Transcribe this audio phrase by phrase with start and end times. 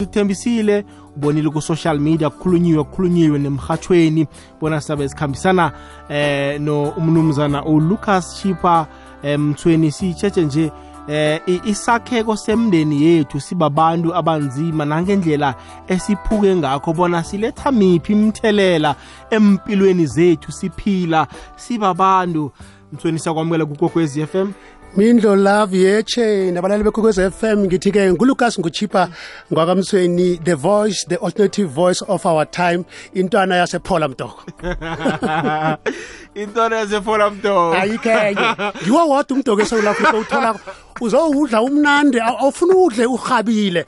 [0.00, 0.84] sithembisile
[1.16, 4.26] ubonile ku-social media kukhulunyiwe kukhulunyiwe nemhathweni
[4.60, 5.72] bona sabe sikhambisana
[6.08, 8.86] eh no umnumzana uLucas Chipa
[9.22, 10.72] emthweni sitshetshe nje
[11.08, 14.84] eh isakheko semndeni yethu sibabantu abanzima.
[14.84, 15.54] Nangendlela
[15.88, 18.96] esiphuke ngakho bona siletha miphi imthelela
[19.30, 21.26] empilweni zethu siphila.
[21.56, 22.52] Sibabantu.
[22.92, 24.50] Mthweni sakwamukela kukokwezi FM
[24.96, 29.08] mindlo love yeche nabalali bekhokwez FM ngithi-ke ngulukas nguchipa
[29.52, 34.42] ngwakamthweni the voice the alternative voice of our time intwana yasephola mdoko.
[36.42, 37.74] Intwana yasephola mdoko.
[37.74, 38.72] Ayikhenye.
[38.82, 40.58] Ngiwo wodwa umdoko esewula afrika uthola
[41.00, 43.86] uzowudla umnandi awufuna udle urhabile.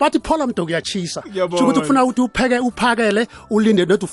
[0.00, 4.06] Bathi phola mdoko uyachisa sho ukuthi ufuna ukuthi upheke uphakele ulinde nothi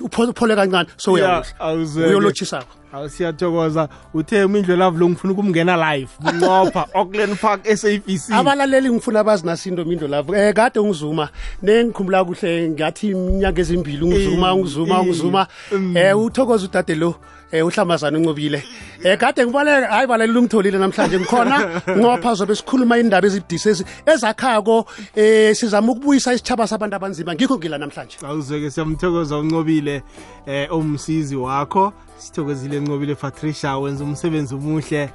[0.00, 2.64] uphole kancane so uyawudla.
[3.08, 3.88] siyathokoza.
[4.14, 9.84] Uthe umindlo love lo ngifuna ukumngena live bunqopha auckland park sabc abalaleli ngifuna bazi nasinto
[9.84, 11.28] mindlo um kade ungizuma
[11.62, 15.46] nengikhumbula kuhle ngathi iminyaka ezimbili ungizuma ungizuma ungizuma.
[15.72, 17.14] Um uthokoza udade lo
[17.52, 18.62] eh uhlambazana uncobile
[19.04, 21.18] eh kade ngibaleke hayi balaleli ungitholile namhlanje.
[21.18, 27.34] Ngikhona ngopha zobe sikhuluma indaba ezibudisesi ezakhako eh sizama ukubuyisa isithaba sabantu abanzima.
[27.34, 28.16] Ngikho ngila namhlanje.
[28.22, 30.02] Awuzeke siyamthokoza uncobile
[30.46, 31.92] eh umsizi wakho.
[32.18, 35.10] Sithokozile ncobile patricia wenza umsebenzi omuhle.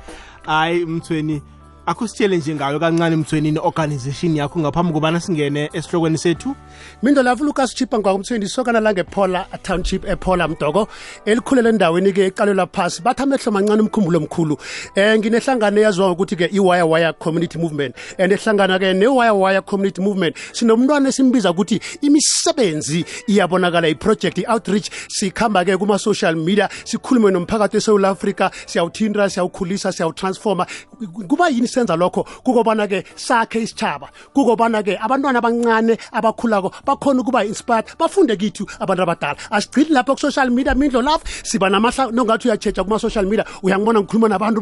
[0.45, 1.41] Hayi mthweni
[1.85, 6.55] akho sitshele nje ngayo kancane mthweni organization yakho ngaphambi kobana singene esihlokweni sethu.
[7.03, 10.87] Mindo lavu lucas chipa ngwakumthweni isokana langephola township ephola mdoko
[11.25, 13.01] elikhulele endaweni-ke eqalelwa phasi.
[13.01, 14.57] Bathi amehlo mancane umkhumbulo omkhulu.
[14.95, 17.95] Um nginehlangano eyaziwa ngokuthi-ke i-wire wire community movement.
[18.17, 26.35] And ehlangana-ke ne-wire wire community movement sinomntwana esimbiza ukuthi imisebenzi iyabonakala iproject i-outreach sikhamba-ke kuma-social
[26.35, 30.65] media sikhulume nomphakathi esewula afrika siyawuthinta siyawukhulisa siyawutransforma
[31.07, 32.23] kuba yini senza lokho?
[32.43, 39.37] Kukobana-ke sakhe isitshaba kukobana-ke abantwana abancane abakhulako bakhona ukuba inspired bafunde kithu abantu abadala.
[39.51, 44.61] Asigcini lapho ku-social media mindlo lapho siba namahla nongathi uyachecha kuma-social media uyangibona ngikhuluma nabantu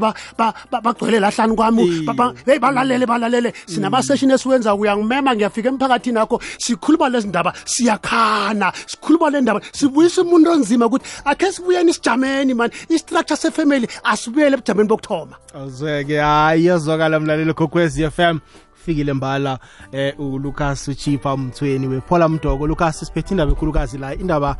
[0.71, 2.05] bagcwele lahlani kwami.
[2.45, 3.53] Heyi balalele balalele.
[3.65, 10.51] Sinama-session esiwenza uyangimema ngiyafika emphakathini akho sikhuluma lezi ndaba siyakhana sikhuluma le ndaba sibuyisa umuntu
[10.51, 15.35] onzima ukuthi akhe sibuyeni isijameni mani istructure sefamily asibuyele ebujameni bokuthoma.
[15.53, 18.39] Awuzweke hayi yazwakala mlalelo kokwezi FM
[18.85, 19.59] fikile mbala
[19.91, 22.67] eh uLucas Chipa mthweni wephola mdoko.
[22.67, 24.55] Lucas siphethe indaba ekhulukazi la indaba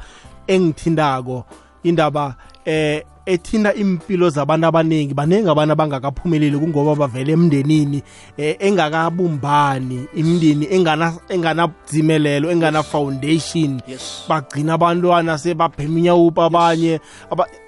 [0.48, 1.46] engithindako
[1.84, 8.04] indaba eh ethinta impilo zabantu abaningi baningi abantu abangakaphumeleli kungoba bavele emndenini
[8.38, 14.26] eh, engakabumbani imndeni engana enganadzimelelo engana foundation yes.
[14.30, 17.00] bagcina abantwana sebabheminya upha abanye.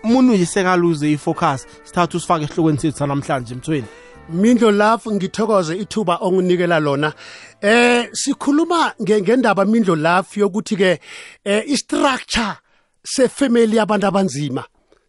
[0.03, 3.87] Umuntu nje sekaluze ifocus sithatha usifake esihlokweni sethu sanamhlanje mthweni.
[4.29, 7.13] Mindlo lapho ngithokoze ithuba onginikela lona.
[7.61, 10.99] Eh sikhuluma ngendaba mindlo lapho yokuthi ke
[11.45, 12.55] eh istructure
[13.03, 14.63] sefamily yabantu abanzima.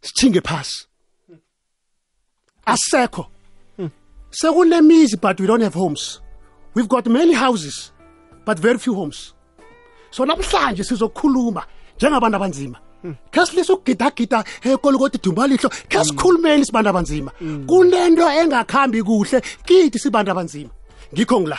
[0.05, 0.87] Sithinge phasi.
[2.67, 3.27] Asekho.
[4.31, 6.21] Sekunemizi but we don't have homes.
[6.75, 7.93] We've got many houses
[8.45, 9.35] but very few homes.
[10.11, 11.63] So namhlanje sizokhuluma
[11.99, 12.79] njengabantu abanzima.
[13.31, 17.31] Khe silise ukugidagida ekolokoti dumbalihlo khe sikhulumeni sibantu abanzima.
[17.67, 20.71] Kunento engakhambi kuhle kithi sibantu abanzima.
[21.13, 21.59] Ngikho ngila.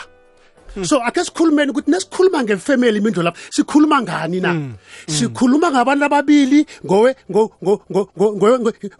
[0.82, 4.70] So ake sikhulumeni ukuthi nesikhuluma ngefamily imindlo lapho sikhuluma ngani na?
[5.06, 7.16] Sikhuluma ngabantu ababili ngowe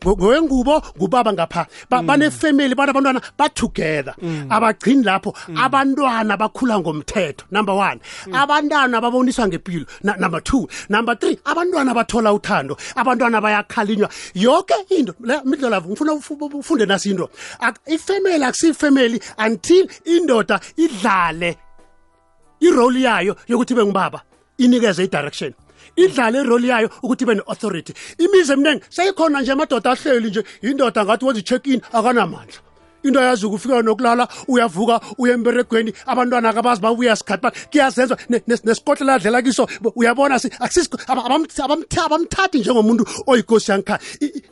[0.03, 1.66] ngowengubo ngubaba ngapha.
[1.91, 4.15] Banefamily bana abantwana ba-together
[4.50, 8.00] abagcini lapho abantwana bakhula ngomthetho number one.
[8.32, 10.69] Abantwana baboniswa ngempilo number two.
[10.88, 14.09] Number three abantwana bathola uthando abantwana bayakhalinywa.
[14.34, 17.31] Yonke into midlo lapho ngifuna ufunde nasinto
[17.86, 21.56] ifamily akusiyifamily until indoda idlale
[22.61, 24.22] irole yayo yokuthi ibe ngubaba
[24.59, 25.53] inikeze i-direction.
[25.97, 27.93] Idlale irole yayo ukuthi ibe ne-authority.
[28.19, 32.59] Imizi eminingi seyikhona nje amadoda ahleli nje indoda ngathi wenza i-check in akanamandla.
[33.03, 39.42] Into yazi ukufika nokulala uyavuka uya emberegweni abantwana akabazi babuya sikhathi ba kuyazenza nesikotlela adlela
[39.42, 39.69] kiso.
[39.95, 40.41] Uyabona
[42.04, 44.01] abamthathi njengomuntu oyinkosi yangikhaya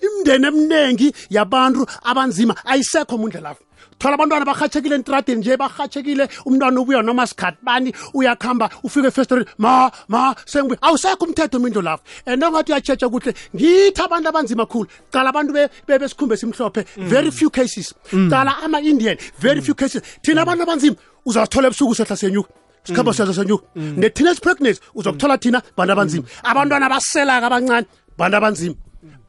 [0.02, 3.64] imndeni eminingi yabantu abanzima ayisekho mundle lapho
[3.98, 6.28] thola abantwana barhatshekile entradeni nje barhatshekile.
[6.46, 12.02] Umntwana ubuya noma sikhathi bani uyakuhamba ufike efestoreni ma ma sengibuye awusekho umthetho mindlo lapho.
[12.26, 14.88] And ongathi uyatshetsha kuhle ngithi abantu abanzima khulu.
[15.12, 15.52] Cala abantu
[15.86, 16.84] besikhumbe simhlophe.
[16.96, 17.94] Very few cases.
[18.10, 20.02] Cala ama-indian very few cases.
[20.22, 22.50] Thina abantu abanzima uzasithola ebusuku sehla senyuka.
[22.84, 23.64] Sikhamba siyaza senyuka.
[23.74, 26.24] Ne-teenage pregnancy uzokuthola thina bantu abanzima.
[26.42, 27.86] Abantwana baselaka abancane
[28.18, 28.74] bantu abanzima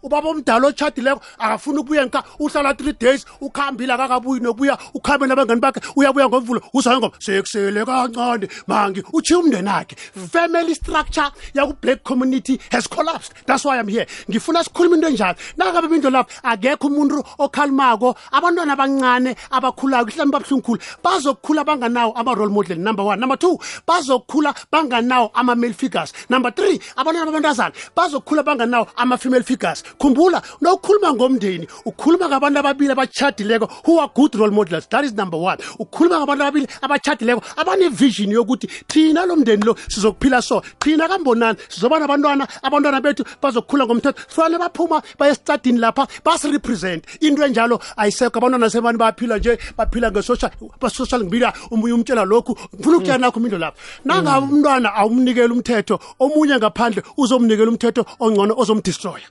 [0.05, 5.81] ubaba omdala otshadileko akafuni ukubuya nka uhlala three days ukhambile akakabuyi nokubuya ukhambe nabangani bakhe
[5.95, 9.95] uyabuya ngomvulo uzayo ngoba sekusele kancane mangi uchiya umndeni akhe
[10.31, 13.33] family structure yaku-black community has collapsed.
[13.45, 14.05] That's why i'm here.
[14.29, 15.35] Ngifuna sikhuluma into enjalo.
[15.57, 18.15] Nangabe bindo lapho akekho umuntu okhalimako.
[18.31, 23.19] Abantwana abancane abakhulayo mhlawumbe babuhlungukhulu bazokukhula banganawo ama-role model number one.
[23.19, 26.13] Number two bazokukhula banganawo ama-male figures.
[26.29, 33.69] Number three abantwana babantazana bazokukhula banganawo ama-female figures khumbula nokukhuluma ngomndeni ukhuluma ngabantu ababili abatshadileko
[33.85, 34.87] who are good role models.
[34.87, 35.57] That is number one.
[35.79, 40.61] Ukhuluma ngabantu ababili abatshadileko abanevision yokuthi thina lo mndeni lo sizokuphila so.
[40.79, 44.21] Thina kambonani sizoba nabantwana abantwana bethu bazokukhula ngomthetho.
[44.27, 47.03] Fanele baphuma baye esitadini lapha basirepresent.
[47.21, 48.39] Into enjalo ayisekho.
[48.39, 51.53] Abantwana sebani baphila nje baphila nge-social media.
[51.71, 57.69] Umunye umtshela lokhu ngifuna ukutshela nakho umindo lapho nangabe umntwana awumnikeli umthetho omunye ngaphandle uzomnikela
[57.69, 59.27] umthetho ongcono ozomdestroya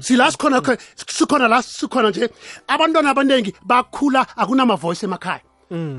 [0.00, 2.30] sila sikhona kho- sikhona la sikhona nje.
[2.68, 5.40] Abantwana abaningi bakhula akunama-voice emakhaya.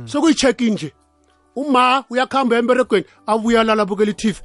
[0.05, 0.93] Sokuyi-check nje.
[1.55, 4.37] Uma uyakuhamba emberegweni abuya lala bukela i-tv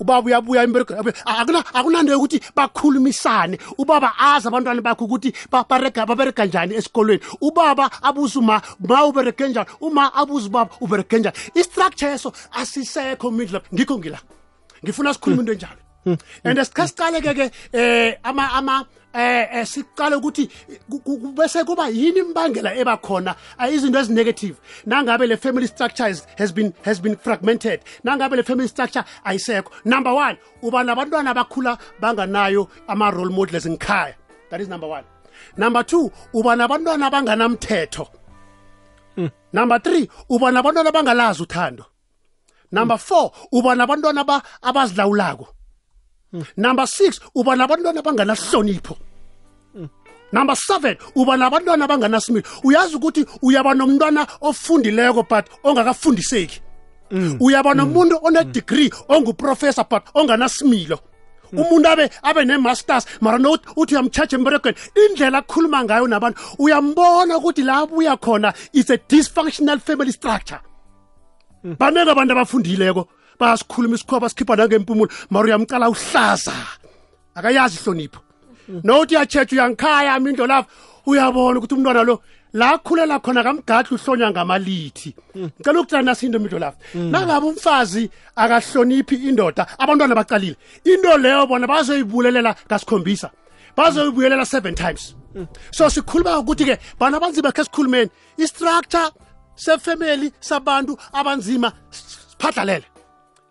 [0.00, 3.58] ubaba uyabuya emberegweni abuya- a- akuna- akunanto yokuthi bakhulumisane.
[3.78, 7.20] Ubaba azi abantwana bakho ukuthi baberega njani esikolweni.
[7.40, 9.66] Ubaba abuze uma ma uberege njani?
[9.80, 11.36] Uma abuze ubaba uberege njani?
[11.54, 14.18] Istructure yeso asisekho midla ngikho ngila.
[14.84, 20.48] Ngifuna sikhulume into enjalo and sikhe siqale-ke ke eh ama ama eh eh, siqale ukuthi
[20.90, 24.56] ku- ku- ku- bese kuba yini imbangela ebakhona ah, izinto ezinegative
[24.86, 26.08] nangabe le family structure
[26.38, 27.80] has, been has been fragmented.
[28.04, 29.70] Nangabe le family structure ayisekho.
[29.84, 34.14] Number one uba nabantwana abakhula banganayo ama-role models ngikhaya
[34.50, 35.04] that is number one.
[35.56, 38.08] Number two uba nabantwana abanganamthetho.
[39.52, 41.84] Number three uba nabantwana abangalazi uthando.
[42.72, 45.48] Number four uba nabantwana aba- abazilawulako.
[46.56, 48.96] Number six uba nabantwana abanganahlonipho
[50.32, 56.60] number seven uba nabantwana abanganasimilo uyazi ukuthi uyaba nomntwana ofundileko but ongakafundiseki.
[57.40, 60.98] Uyaba nomuntu one-degree onguprofessor but onganasimilo.
[61.52, 67.62] Umuntu abe abe ne-masters mara no uthi uyamtshaja emberegweni indlela akhuluma ngayo nabantu uyambona ukuthi
[67.62, 70.60] la abuya khona is a dysfunctional family structure.
[71.62, 73.08] Baneke abantu abafundileko.
[73.42, 76.54] Bayasikhuluma isikhuwa basikhipha nangempumulo mara uyamcala uhlaza.
[77.36, 78.20] Akayazi ihlonipho.
[78.84, 80.70] Nokuthi uyatshetha uyangikhaya indlo lapho
[81.06, 82.14] uyabona ukuthi umntwana lo
[82.54, 85.14] la khulela khona kamgadla uhlonya ngamalithi.
[85.36, 90.56] Ngicela ukutshela nasinto midlo lapho nangabe umfazi akahloniphi indoda abantwana baqalile.
[90.84, 93.30] Into leyo bona bazoyibulelela ngasikhombisa.
[93.76, 95.14] Bazoyibuyelela seven times.
[95.70, 98.10] So sikhuluma ukuthi-ke bana abanzima khe sikhulumeni.
[98.36, 99.10] Istructure
[99.56, 102.91] sefamily sabantu abanzima siphadlalele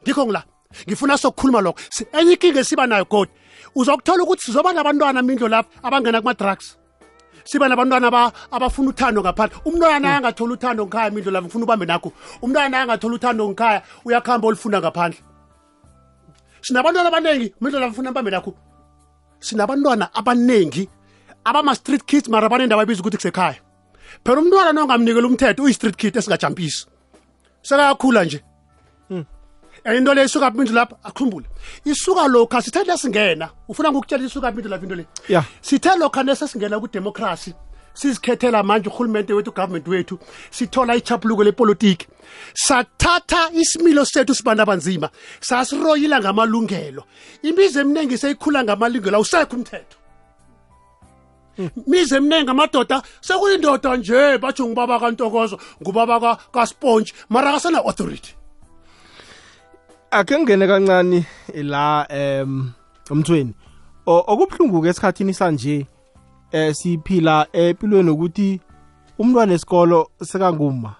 [0.03, 0.43] ngikho ngila.
[0.87, 1.79] Ngifuna sokukhuluma lokho.
[2.13, 3.31] Enye inkinga esiba nayo godi
[3.75, 6.77] uzokuthola ukuthi sizoba nabantwana mindlo lapho abangena kuma-drugs
[7.43, 12.11] siba nabantwana aba- abafuna uthando ngaphandle umntwana angatholi uthando ngikhaya mindlo lapho ngifuna ubambe nakho.
[12.41, 15.19] Umntwana angatholi uthando ngikhaya uyakuhamba olufunda ngaphandle.
[16.61, 18.53] Sinabantwana abaningi mindlo lapho ngifuna mbambe nakho.
[19.39, 20.89] Sinabantwana abaningi
[21.43, 23.59] abama-street kids mara banendawo abiza ukuthi kusekhaya.
[24.23, 26.85] Phela umntwana nongamnikela umthetho uyi-street kid esingajampisi
[27.63, 28.43] sekayakhula nje.
[29.09, 29.25] And
[29.85, 31.45] into le isuka phi lapha akhumbule.
[31.85, 35.05] Isuka lokha sithe lesingena ufuna ngokutshela isuka phi lapha into le?
[35.27, 35.43] Yeah.
[35.61, 37.53] sithe lokha nesesingena kudemocracy
[37.93, 40.19] sizikhethela manje urhulumente wethu ugovernment wethu
[40.51, 42.07] sithola ichapuluko lepolitiki.
[42.53, 45.09] Sathatha isimilo sethu sibantu abanzima
[45.41, 47.03] sasiroyila ngamalungelo.
[47.43, 49.97] Imizi eminingi seyikhula ngamalungelo awusekho umthetho.
[51.87, 58.33] Mize eminingi amadoda sekuyindoda nje batsho ngubaba kantokozo ngubaba ka- kasponge mara akasana authority
[60.11, 62.71] ake ngene kancane la em
[63.11, 63.53] umthweni
[64.05, 65.85] O- okubuhlungu ke esikhathini sanje
[66.51, 68.59] eh siphila empilweni ukuthi
[69.19, 70.95] umntwana esikolo sekanguma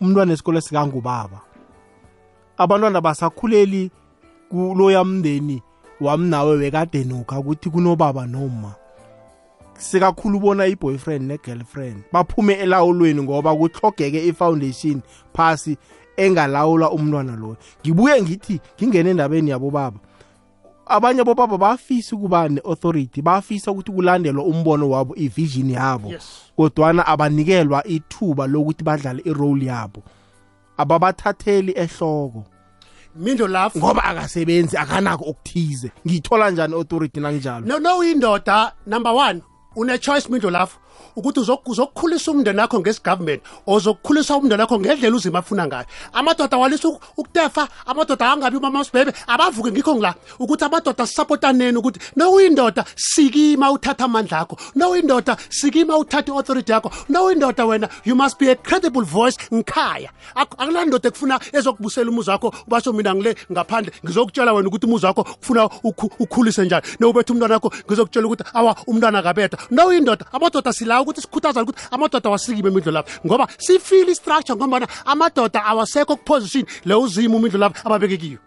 [0.00, 1.40] umntwana esikolo sikangubaba
[2.58, 3.90] abantwana basakhuleli
[4.50, 5.62] kuloya mndeni
[6.00, 8.74] wamnawe wekade nokha ukuthi kunobaba noma.
[9.78, 15.00] Sekakhulu ubona i-boyfriend ne-girlfriend baphume elawulweni ngoba kuhlogeke i-foundation
[15.34, 15.76] phasi
[16.16, 17.56] engalawula umntwana loyo.
[17.80, 19.98] Ngibuye ngithi ngingene endabeni yabobaba.
[20.86, 26.08] Abanye abobaba bafisa ukuba ne-authority bafisa ukuthi kulandelwa umbono wabo ivision yabo.
[26.08, 26.46] Yes.
[26.56, 30.02] kodwana abanikelwa ithuba lokuthi badlale irole yabo.
[30.76, 32.44] Ababathatheli ehloko.
[33.16, 35.90] Mindo lapho ngoba akasebenzi akanako okuthize.
[36.06, 37.66] Ngiyithola njani authority nanginjalo?
[37.66, 38.72] No no uyindoda.
[38.86, 39.42] Number one
[39.76, 40.78] une-choice mindlo lapho.
[41.16, 45.86] Ukuthi uzok- uzokukhulisa umndeni wakho ngesigovernment ozokukhulisa umndeni wakho ngendlela uzima afuna ngayo.
[46.12, 50.14] Amadoda walisa uk- ukutefa amadoda angabi umama sibhebe abavuke ngikho ngila.
[50.38, 54.56] Ukuthi amadoda sisapotaneni ukuthi nowuyindoda sikima uthatha amandla akho.
[54.74, 56.90] Nowuyindoda sikima uthatha i-authority yakho.
[57.08, 62.54] Nowuyindoda wena you must be a credible voice ngikhaya Ak- akulandoda ekufuna ezokubusela umuzi wakho
[62.68, 65.68] basho mina ngile ngaphandle ngizokutshela wena ukuthi umuzi wakho kufuna
[66.20, 66.82] ukhulise njani.
[67.00, 69.58] Nowubetha umntwana wakho ngizokutshela ukuthi awa umntwana kabetha.
[69.70, 75.64] Nowuyindoda amadoda silawo ukuthi sikhuthazane ukuthi amadoda awasikime imindlo lapho ngoba sifile istructure ngombana amadoda
[75.64, 78.38] awasekho kuposition le uzima umindlo lapho ababeke kiyo.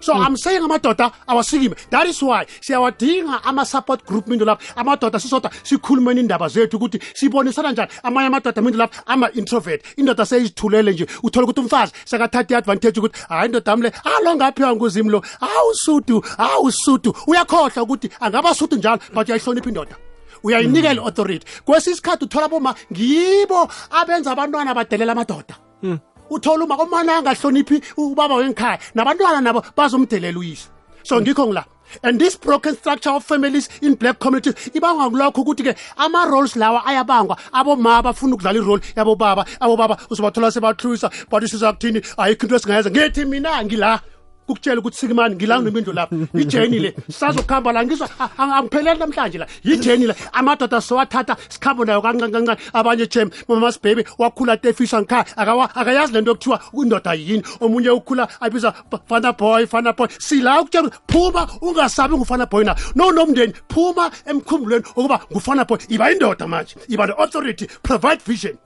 [0.00, 0.26] So mm.
[0.26, 6.20] i'm saying amadoda awasikime that is why siyawadinga ama-support group mindo lapho amadoda sisodwa sikhulumeni
[6.20, 7.90] indaba zethu ukuthi sibonisana njani.
[8.02, 9.82] Amanye amadoda mindo lapho ama-introvert.
[9.96, 11.06] Indoda seyizithulele nje.
[11.22, 15.22] Uthole ukuthi umfazi sekathatha i-advantage ukuthi hayi indoda ami le alo ngaphiwa nguzimi lo?
[15.40, 20.07] Hawu sudu hawu sudu uyakhohlwa ukuthi angaba sudu njalo but uyayihlonipha indoda
[20.42, 21.00] uyayinikela mm.
[21.00, 25.54] i-authority kwesinye isikhathi uthola boma ngibo abenza abantwana badelela amadoda.
[25.82, 25.98] Mm.
[26.30, 30.68] Uthola uma umana angahloniphi ubaba wengikhaya nabantwana nabo bazomdelela uyise.
[31.02, 31.22] So mm.
[31.22, 31.64] ngikho ngila.
[32.02, 37.36] And this broken structure of families in black communities ibangwa kulokho ukuthi-ke ama-roles lawa ayabangwa.
[37.52, 39.46] Aboma bafuna ukudlala irole yabobaba.
[39.60, 42.90] Abobaba uzobathola sebahlwisa but sizakuthini ayikho into esingayenza.
[42.90, 44.00] Ngithi mina ngila
[44.48, 46.16] ukutshela ukuthi sikimani ngila nemindlu lapha.
[46.40, 49.46] Ijeni le sisazokuhamba la ngizwa a- a- angipheleli namhlanje la.
[49.64, 55.26] Yijeni le amadoda sowathatha sikhambo nayo kancane abanye jem mama sibhebe wakhula tefisa ngikhaya
[55.74, 57.42] akayazi lento yokuthiwa indoda yini.
[57.60, 60.08] Omunye ukhula abiza "Fa- fana boy fana boy.
[60.18, 62.74] Sila ukutshela ukuthi phuma ungasabi ngufana boy na.
[62.94, 68.56] No nomndeni phuma emkhumbulweni ukuba ngufana boy iba indoda manje iba ne-authority provide vision.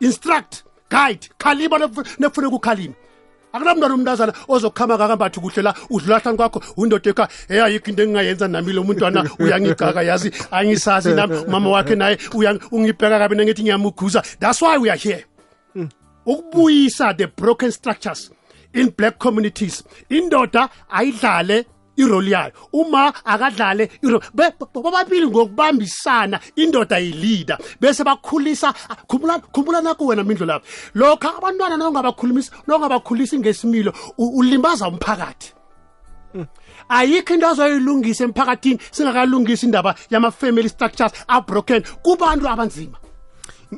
[0.00, 2.94] Instruct guide khalima nekufuneka ukhalime
[3.54, 8.72] akunamntwana umntazana ozokuhamba kakambathi kuhle la udlulahlani kwakho undoda ekhaya hey ayikho into engingayenza nami
[8.72, 10.30] lo muntwana uyangigaka yazi?
[10.50, 12.18] Angisazi nami mama wakhe naye
[12.72, 15.24] ungibheka kabi nangithi ngiyamuguza that's why we are here.
[16.26, 18.30] Ukubuyisa the broken structures
[18.72, 21.64] in black communities indoda ayidlale
[21.96, 22.52] irole yayo.
[22.72, 23.90] Uma akadlale
[24.74, 28.72] bobabili ngokubambisana indoda yileader bese bakhulisa
[29.06, 35.52] khumbula khumbula nakho wena mindlo lapho lokho abantwana nongabakhulumisa nongabakhulisi ngesimilo ulimbaza umphakathi.
[36.88, 42.98] Ayikho into azoyilungisa emphakathini singakalungisi indaba yama-family structures abroken kubantu abanzima.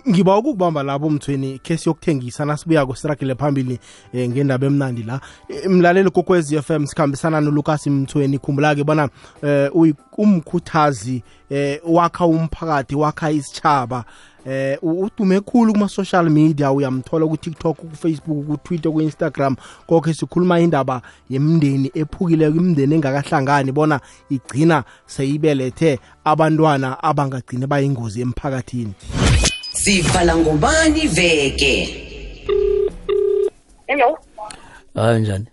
[0.08, 3.78] Ngiba ukukubamba lapho mthweni khe siyokuthengisa nasibuya kusiragile phambili
[4.12, 5.20] eh, ngendaba emnandi la.
[5.48, 8.38] Eh, mlaleli kokwezi FM sikhambisana noLucas Mthweni.
[8.38, 9.08] Khumbula ke bona
[9.42, 9.70] eh,
[10.18, 14.04] umkhuthazi eh, wakha umphakathi wakha isitshaba
[14.46, 16.72] eh udume khulu kuma social media.
[16.72, 19.56] Uyamthola ku TikTok ku Facebook ku Twitter ku Instagram
[19.88, 24.00] konke sikhuluma indaba yemndeni ephukileko imndeni engakahlangani bona
[24.30, 28.94] igcina seyibelethe abantwana abangagcine bayingozi emphakathini.
[29.82, 31.74] Sivala ngubani veke?
[33.86, 34.18] Hello,
[34.94, 35.46] hayi njani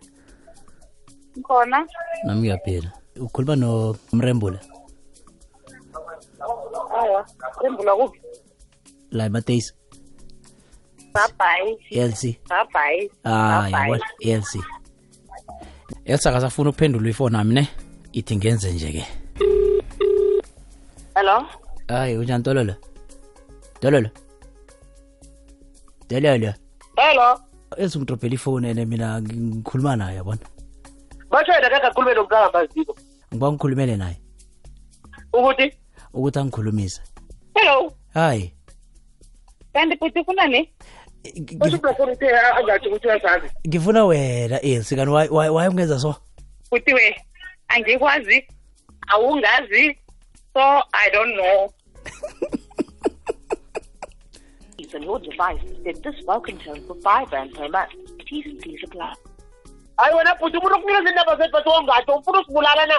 [1.44, 1.86] khona.
[2.26, 2.92] nami ngiyaphila.
[3.20, 4.60] Ukhuluma nomrembula
[6.98, 7.26] Awa,
[7.64, 8.20] rembula kuphi?
[9.12, 9.74] la emateisi.
[11.14, 12.22] Bye elc
[12.74, 13.10] bye.
[13.24, 14.06] ah yabona.
[14.22, 14.54] Elc
[16.06, 17.68] elsa kasafuna ukuphendula ifoni nami ne?
[18.14, 19.04] Ithi ngenze nje ke.
[21.16, 21.46] Hello.
[21.88, 22.76] hayi unjani tololo
[23.84, 24.10] tololo
[26.08, 26.54] tololo
[26.98, 27.40] Hello.
[27.78, 30.40] elsa ungidrobhela ifoni ene mina ngikhuluma naye yabona
[31.30, 31.70] Basho yena
[32.22, 32.96] umntana maziko.
[33.34, 34.18] ngiba ngikhulumele naye
[35.34, 35.74] Ukuthi
[36.14, 37.02] ukuthi angikhulumise
[37.56, 37.94] hello.
[38.14, 38.54] hayi
[39.74, 40.74] Kanti futhi ufuna ne?
[43.68, 46.16] ngifuna wena esi kanti why- why why ungenza so
[46.70, 47.16] Futhi we
[47.68, 48.48] angikwazi.
[49.08, 49.98] Awungazi.
[50.54, 50.62] So
[50.94, 51.74] I don't know.
[54.96, 57.92] on your device set this welcome tone for 5 rand per month.
[58.28, 59.14] T's and C's apply.
[59.98, 62.94] Hayi wena futhi umuntu ukunikeza indaba zethu bathi wongathi ufuna usibulala na?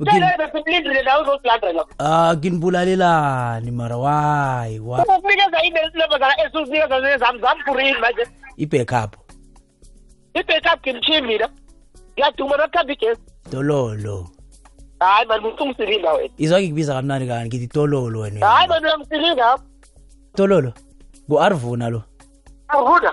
[0.00, 0.12] Okay.
[0.12, 1.84] Tshela simlindile nawe uzosilandela.
[1.98, 8.26] ah nginibulalelani mara why why Ukukunikeza indaba zala esusinikeza zezami zamfurini manje.
[8.56, 9.16] i-backup
[10.34, 11.48] I-backup ngimchimi mina.
[12.12, 13.20] Ngiyaduma nakukhamba igesi.
[13.50, 14.28] tololo
[15.00, 16.34] Hayi mani ungisinda wena.
[16.38, 19.58] izwa ngikubiza kamnani kani ngithi tololo wena Hayi mani uyamsilinga.
[20.34, 20.72] tololo
[21.30, 22.02] ngu-arvuna lo
[22.68, 23.12] Awuna.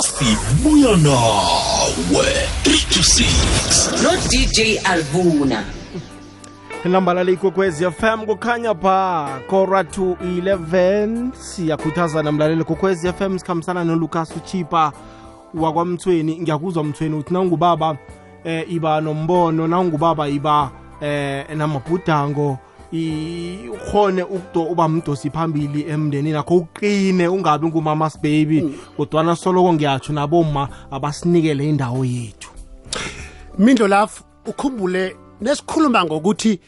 [0.00, 2.26] sibuya nawe
[2.64, 5.64] 3 to 6 no dj alvuna
[6.84, 14.92] nambala leyikokwezi fm kukhanya pha kora to 11 siyakhuthaza namlaleli kokwezi fm sikhambisana nolucas uchipa
[15.54, 16.40] wakwamthweni.
[16.40, 17.96] Ngiyakuzwa mthweni uthi nawungubaba
[18.44, 20.70] eh iba nombono nawungubaba iba
[21.00, 24.22] eh namabhudango i- ukhone
[24.54, 28.78] uba mdosi phambili emndenini akho uqine ungabi ngumamas baby.
[28.96, 32.50] Kodwana soloko ngiyatsho naboma abasinikele indawo yethu.
[33.58, 36.60] Mindlo lafu ukhumbule nesikhuluma ngokuthi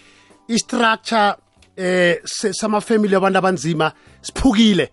[0.49, 1.35] istructure
[1.77, 4.91] eh samafamily abantu abanzima siphukile.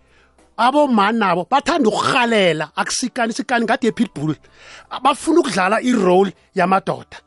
[0.56, 4.34] Abomani nabo bathanda ukuhalela akusikani isikani ngade ye-pitbull.
[5.02, 7.20] Bafuna ukudlala irole yamadoda.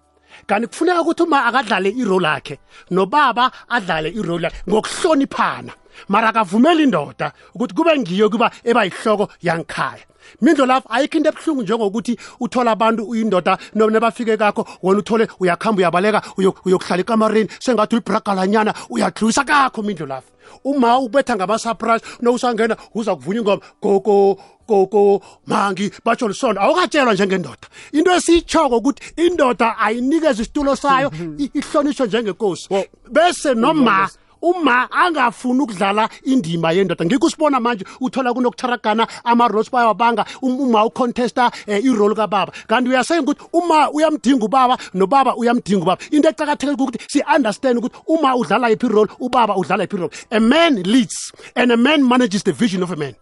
[0.51, 2.55] Kanti kufuneka ukuthi uma akadlale irole yakhe
[2.91, 5.73] nobaba adlale irole yakhe ngokuhloniphana
[6.11, 10.10] mara akavumeli indoda ukuthi kube ngiyo kuba eba yihloko yangikhaya
[10.41, 16.21] mindlo lapho ayikho into ebuhlungu njengokuthi uthola abantu uyindoda nebafike kakho wena uthole uyakhamba uyabaleka
[16.37, 20.27] uyo- uyokuhlala ekamareni sengathi ulibragalanyana uyadlwisa kakho mindlo lapho.
[20.63, 24.37] Uma ubetha ngama-surprise nowusangena uza kuvunya ingoma gogo
[24.67, 27.67] gogo mangi batsho lisondo awukatshelwa njengendoda.
[27.91, 31.11] Into esiyitshoko ukuthi indoda ayinikeze isitulo sayo
[31.55, 32.69] ihlonishwe njengenkosi
[33.11, 34.09] bese noma
[34.41, 41.51] uma angafuni ukudlala indima yendoda ngikho usibona manje uthola kunokutharagana ama-roles bayawabanga um- uma ucontesta
[41.67, 42.51] um irole kababa.
[42.67, 46.01] Kanti uyasenga ukuthi uma uyamdinga ubaba nobaba uyamdinga ubaba.
[46.11, 50.11] Into ecakathekile ukuthi si-understand ukuthi uma udlala yiphi irole ubaba udlala yiphi irole.
[50.31, 53.15] A man leads and a man manages the vision of a man.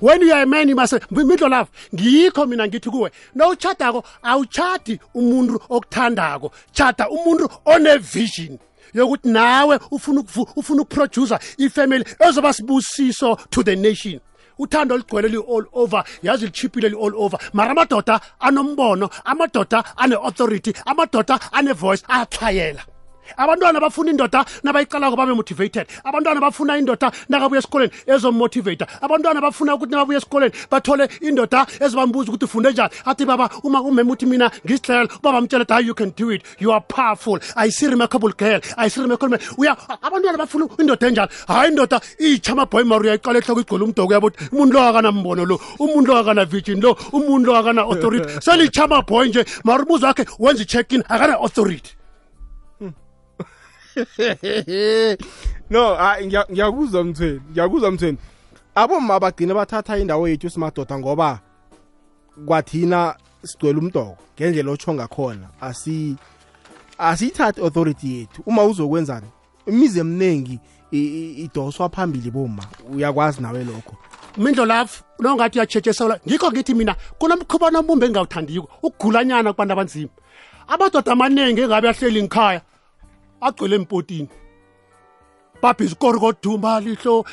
[0.00, 5.00] When you are a man you must midlo lapho ngikho mina ngithi kuwe nawuchadako awuchadi
[5.14, 6.52] umuntu okuthandako.
[6.72, 8.58] Chada umuntu one-vision
[8.94, 10.22] yokuthi nawe ufuna
[10.56, 14.20] ufuna ukuproducer ifamily ezoba sibusiso to the nation.
[14.58, 17.38] Uthando ligcwele li-all over yazi lichiphile li-all over.
[17.52, 22.82] Mara amadoda anombono amadoda ane-authority amadoda ane-voice ayaxhayela
[23.36, 25.86] abantwana bafuna indoda nabayicalako babe motivated.
[26.04, 32.44] Abantwana bafuna indoda nakabuya esikoleni ezomotivata abantwana bafuna ukuthi nababuya esikoleni bathole indoda ezibambuza ukuthi
[32.44, 32.90] ufunde njani.
[33.04, 36.42] Athi baba uma umema uthi mina ngisidlela ubaba mtshela hayi you can do it.
[36.58, 37.38] You are powerful.
[37.56, 38.60] I see remarkable girl.
[38.76, 43.38] I see remarkable man uya abantwana bafuna indoda enjalo hayi indoda itsha amaboy mari uyayiqala
[43.38, 47.56] ehloko igcwele umdoko uyabothi umuntu lo akanambono lo umuntu lo akana virgin lo umuntu lo
[47.56, 49.44] akana authority selitsha amaboy nje.
[49.64, 51.99] Mari umuzi wakhe wenza i-check in akana authority
[55.70, 58.18] no hayi ngiya- ngiyakuzwa mthweni ngiyakuzwa mthweni.
[58.74, 61.40] Aboma bagcina bathatha indawo yethu simadoda ngoba
[62.46, 66.16] kwathina sigcwele umdoko ngendlela otsho ngakhona asi
[66.98, 68.42] asiyithathi authority yethu.
[68.46, 69.26] Uma uzokwenzani?
[69.66, 70.60] Imizi eminingi
[70.92, 73.96] i- i- idoswa phambili boma uyakwazi nawe lokho.
[74.36, 76.20] Mindlo lapho nongathi uyatshetsheselwa.
[76.28, 80.10] Ngikho ngithi mina kunomkhubana omumbi engingawuthandiko ukugulanyana kubantu abanzima.
[80.68, 82.60] Amadoda amaningi engabe ahleli ngikhaya
[83.40, 84.28] agcwele empotini.
[85.62, 87.24] Lihlo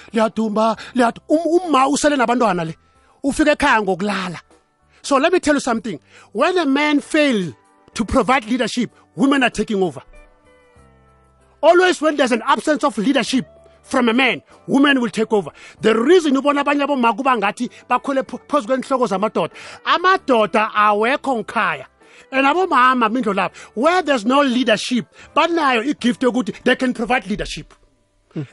[1.29, 2.75] Um- usele nabantwana le.
[3.23, 4.39] Ufika ekhaya ngokulala.
[5.01, 5.99] So let me tell you something.
[6.33, 7.53] When a man fail
[7.93, 10.01] to provide leadership women are taking over.
[11.61, 13.45] Always when there's an absence of leadership
[13.81, 15.51] from a man women will take over.
[15.81, 19.53] The reason ubona abanye aboma kuba ngathi bakhwele phezu kwenhloko zamadoda
[19.85, 21.85] amadoda awekho ngikhaya
[22.31, 27.73] and abomama mindlo lapho where there's no leadership banayo igift yokuthi they can provide leadership.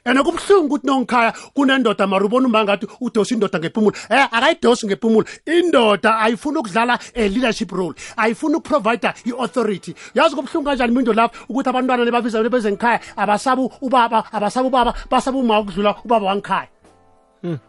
[0.05, 5.27] And kubuhlungu ukuthi nongikhaya kunendoda mara ubona uma ngathi udosa indoda ngepumulo eh akayidosi ngepumulo
[5.46, 7.94] indoda ayifuni ukudlala a leadership role.
[8.16, 9.94] Ayifuni ukuprovida i-authority.
[10.14, 15.38] Yazi kubuhlungu kanjani mindo lapho ukuthi abantwana lebabiza beze ngikhaya abasabu ubaba abasabu ubaba basaba
[15.38, 16.73] uma ukudlula ubaba wangikhaya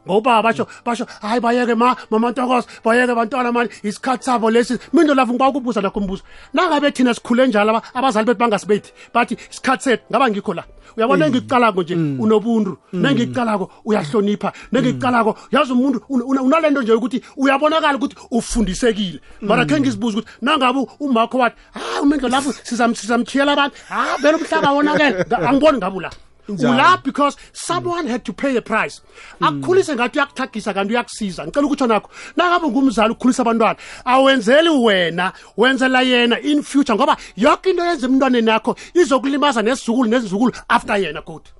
[0.08, 5.14] ngoba basho basho hayi bayeke ma mama ntokozo bayeke bantwana mani isikhathi sabo lesi mindo
[5.14, 9.84] lafu ngiba ukubuza lakho mbuzo nangabe thina sikhule njalo aba- abazali bethu bangasibethi bathi isikhathi
[9.84, 10.64] sethu ngaba ngikho la?
[10.98, 12.78] Uyabona engikucalako nje unobuntu.
[12.94, 14.54] Nengikucalako uyahlonipha.
[14.72, 19.20] Nengikucalako yazi umuntu un- una- unalento nje ukuthi uyabonakala ukuthi ufundisekile.
[19.42, 24.38] Mara khe ngizibuza ukuthi nangabe umakho wathi hayi umendlo lapho sizam- sizamthiyela abantu ha vele
[24.38, 26.10] umhlaba wonakele angiboni ngabe
[26.48, 29.02] ula because someone had to pay the price.
[29.42, 31.48] Akukhulise ngathi uyakuthagisa kanti uyakusiza.
[31.48, 37.70] Ngicela ukutsho nakho nakabe ngumzali ukukhulisa abantwana awenzeli wena wenzela yena in future ngoba yonke
[37.70, 41.52] into yenza emntwaneni yakho izokulimaza nesizukulu nezizukulu after yena kodwa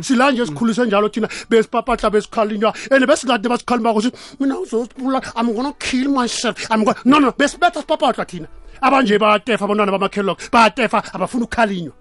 [0.00, 5.72] sila nje sikhulise njalo thina besipapatla besikhalinywa and besingade basikhalimako sithi mina uzosibula i'm gonna
[5.72, 6.70] kill myself.
[6.70, 8.48] I'm gonna no no besibetha sipapahla thina.
[8.80, 11.92] Abanje bayatefa abantwana bamakheloko bayatefa abafuna ukukhalinywa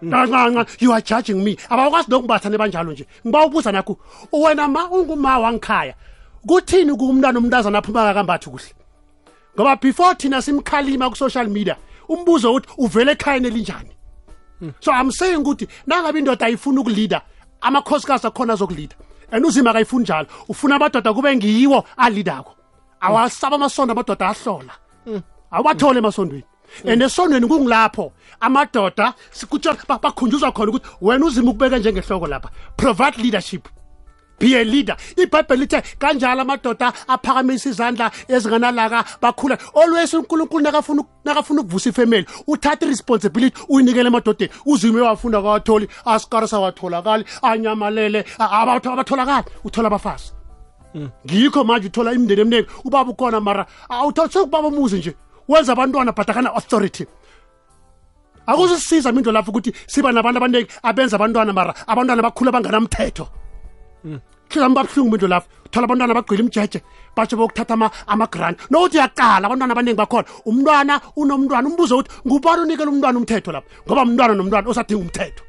[0.00, 1.56] kancanca you are judging me.
[1.68, 3.06] Abakwazi nokubathane banjalo nje.
[3.26, 3.98] Ngiba ubuza nakho
[4.32, 5.94] wena ma unguma wangikhaya
[6.46, 8.74] kuthini kumntwana umntazana aphuma kakambathi kuhle?
[9.54, 11.76] Ngoba before thina simkhalima ku-social media
[12.08, 13.90] umbuzo uthi uvele ekhayeni elinjani?
[14.80, 17.22] So i'm saying ukuthi nangabe indoda ayifuni ukulida
[17.60, 18.96] amakhosikazi akhona azokulida.
[19.32, 20.26] And uzima akayifuni njalo.
[20.48, 22.54] Ufuna amadoda kube ngiwo alidako.
[23.00, 24.72] Awasaba amasondo amadoda ahlola.
[25.50, 26.44] Awubathole emasondweni.
[26.86, 32.50] And esonweni kungilapho amadoda sikutshela ba- bakhunjuzwa khona ukuthi wena uzima ukubeka njengehloko lapha.
[32.76, 33.68] Provide leadership.
[34.38, 34.96] Be a leader.
[35.16, 39.58] Ibhayibheli lithe kanjalo amadoda aphakamisa izandla ezinganalaka bakhula.
[39.74, 44.50] Always unkulunkulu nakafuna ukuvusa ifemeli uthatha iresponsibility uyinikele emadodeni.
[44.66, 49.44] Uzime wafunda kawatholi asikarisa watholakali anyamalele abatholakali.
[49.64, 50.32] Uthola abafazi.
[51.26, 55.14] Ngikho manje uthola imindeni eminingi ubaba ukhona mara awuthola sekubaba umuzi nje
[55.50, 57.04] wenza abantwana bhadakana authority.
[58.46, 63.26] Akuzisiza mindo lapho ukuthi siba nabantu abaningi abenza abantwana mara abantwana bakhula banganamthetho.
[64.48, 66.78] Khizami babuhlungu mindo lapho thola abantwana bagqile imjeje
[67.16, 67.74] batsho bokuthatha
[68.06, 68.56] ama-grant.
[68.70, 73.68] Nokuthi uyaqala abantwana abaningi bakhona umntwana unomntwana umbuzo ukuthi ngubani unikela umntwana umthetho lapho?
[73.86, 75.42] Ngoba umntwana nomntwana osadinga umthetho.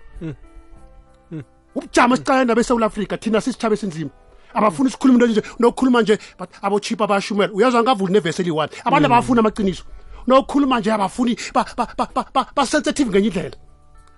[1.75, 4.11] Ubujamo esicala endaba esewula afrika thina sisitshaba esinzima
[4.53, 7.53] abafuni isikhuluma into nje nokukhuluma nje but abochipa bayashumela.
[7.53, 8.71] Uyazwa ngavuli nevesi eliyi-one.
[8.85, 9.83] Abantu abafuni amaqiniso.
[10.27, 13.55] Nokukhuluma nje abafuni ba- ba- ba- ba- ba- ba-sensitive ngenye indlela.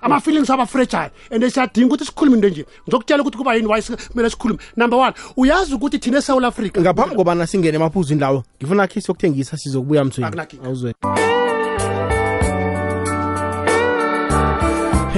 [0.01, 2.65] Ama-feelings aba-fragile and siyadinga ukuthi sikhulume into nje.
[2.87, 4.59] Ngizokutshela ukuthi kuba yini why kumele sikhulume.
[4.75, 9.57] Number one uyazi ukuthi thina esewula afrika ngaphambi kobana singene emaphuzwini lawo ngifuna khe siyokuthengisa
[9.57, 10.65] sizokubuya mthweni Akunakinga.
[10.65, 10.93] awuzwe.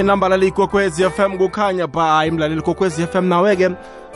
[0.00, 3.70] Inambala liyikokwezi fm kukhanya bhayi mlaleli kokwezi fm nawe-ke.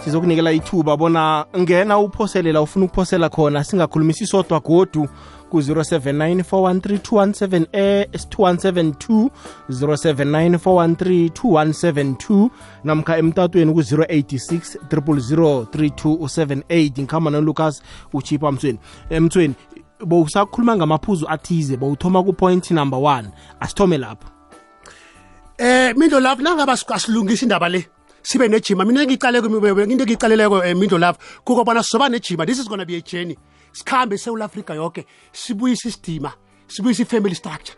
[0.04, 5.08] Sizokunikela ithuba bona ngena uphoselela ufuna ukuphosela khona singakhulumisi sodwa godu
[5.50, 9.30] ku-079 413 eh 2172
[9.70, 12.50] 079 413
[12.84, 17.82] namkha emtatweni ku-086 000 3278 ngikhamba nolucas
[18.12, 18.78] uchipa mthweni
[19.10, 19.54] emthweni
[20.06, 23.28] bowusakhuluma ngamaphuzu athize bowuthoma ku-point number one.
[23.60, 24.28] Asithome lapho.
[25.58, 27.86] Eh mindo lapho nangaba asilungisa indaba le?
[28.22, 28.84] Sibe nejima.
[28.84, 32.46] Mina ngicale kimi- into engiyicaleleko eh, mindo lapho kukobana sizoba nejima.
[32.46, 33.36] This is gonna be a journey.
[33.72, 36.32] Sikhambe esewula afrika yonke sibuyise isidima
[36.68, 37.76] sibuyise i-family structure.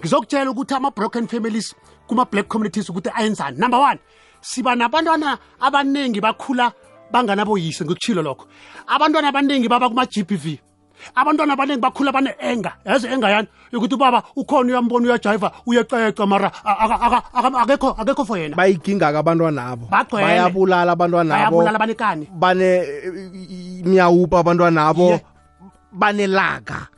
[0.00, 1.74] Ngizokutshela ukuthi ama-broken families
[2.06, 3.58] kuma-black communities ukuthi ayenzani.
[3.58, 3.98] Number one
[4.40, 6.72] siba nabantwana abaningi bakhula
[7.12, 8.46] banganaboyise ngikuchilo lokho.
[8.86, 10.60] Abantwana abaningi baba kuma-g b v.
[11.14, 13.48] abantwana abaningi bakhula bane-enga yazi enga yani?
[13.72, 16.50] Yokuthi ubaba ukhona uyambona uyajayiva uyeqeqa mara
[17.62, 18.56] akekho akekho for yena.
[18.56, 22.86] Bayiginga-ke abantwanabo bayabulala abantwana banekani bane
[24.00, 25.20] abantwanabo abantwana
[25.92, 26.88] banelaka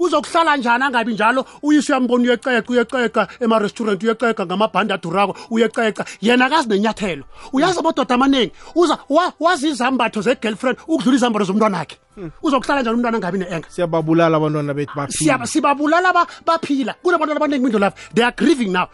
[0.00, 1.44] uzokuhlala njani angabi njalo?
[1.62, 7.24] Uyise uyambona uyeqeqa uyeqeqa ema-restaurant uyeqeqa ngamabhandi adurako uyeqeqa yena akazi nenyathelo.
[7.52, 8.98] Uyazi amadoda amaningi uza
[9.40, 11.98] wazi izambatho ze-girlfriend ukudlula izambatho zomntwana akhe
[12.42, 16.92] uzokuhlala njani umntwana angabi ne-enga siyababulala abantwana Siyaba- baphila sibabulala ba- baphila.
[17.02, 18.86] Kunabantwana abaningi mindlo lapho they are grieving now.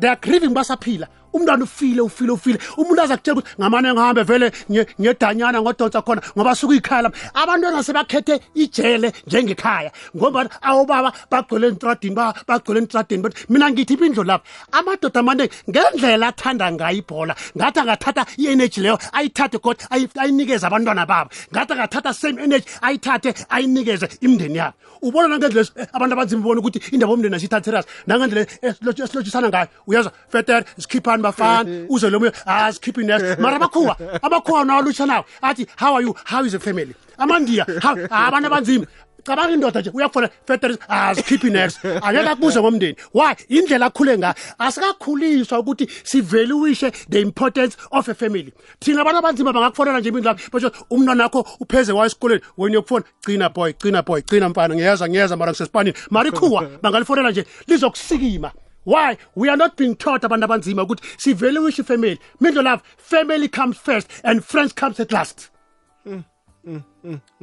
[0.00, 1.06] They are grieving basaphila.
[1.34, 2.58] Umntwana ufile ufile ufile.
[2.76, 7.14] Umuntu aza kutshela ukuthi ngamane ngihambe vele ngiyedanyana ngodonsa khona ngoba suke ikhaya lami.
[7.34, 14.24] Abantwana sebakhethe ijele njengekhaya ngoba awobaba bagcwele entradini ba- bagcwele entradini but mina ngithi impindlo
[14.24, 20.66] lapho amadoda amaningi ngendlela athanda ngayo ibhola ngathi angathatha i-energy leyo ayithathe kodwa ayi- ayinikeze
[20.66, 21.30] abantwana babo.
[21.52, 27.12] Ngathi angathatha same energy ayithathe ayinikeze imndeni yabo ubona nangendlela abantu abanzima ubona ukuthi indaba
[27.12, 32.72] omndeni asiyithathe serious nangendlela esilotsh- esilotshisana ngayo uyazwa fetere sikhiphani bafana uze lo moya ah
[32.72, 36.14] sikhiphi next mara abakhuwa abakhuwa nawalutshanayo athi how are you?
[36.24, 36.94] How is the family?
[37.18, 37.66] Amandiya
[38.10, 38.86] ah, abantu abanzima
[39.24, 42.96] cabanga indoda nje uyakufona fetere asikhiphi next angeke akubuze ngomndeni.
[43.14, 43.34] Why?
[43.48, 44.34] Indlela akhule ngayo.
[44.58, 48.52] Asikakhuliswa ukuthi sivaluishe the importance of a family.
[48.80, 53.04] Thina abantu abanzima bangakufonela nje imindlu lapho basho umntwana wakho upheze wayo esikoleni wena uyokufona.
[53.22, 58.52] Gcina boy gcina boy gcina mfana ngiyeza ngiyeza mara ngisesipanini mara ikhuwa bangalifonela nje lizokusikima.
[58.84, 59.16] Why?
[59.36, 64.08] We are not being taught abantu abanzima ukuthi sivaluishe ifamily mindlu lapho family comes first
[64.24, 65.50] and friends comes at last.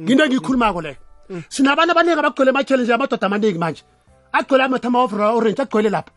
[0.00, 0.96] Nginto engiyikhulumako leyo
[1.48, 3.82] sinabantu abaningi abagcwele ama-challenge amadoda amaningi manje.
[4.32, 4.98] Agcwele amathama
[5.34, 6.12] orange agcwele lapha.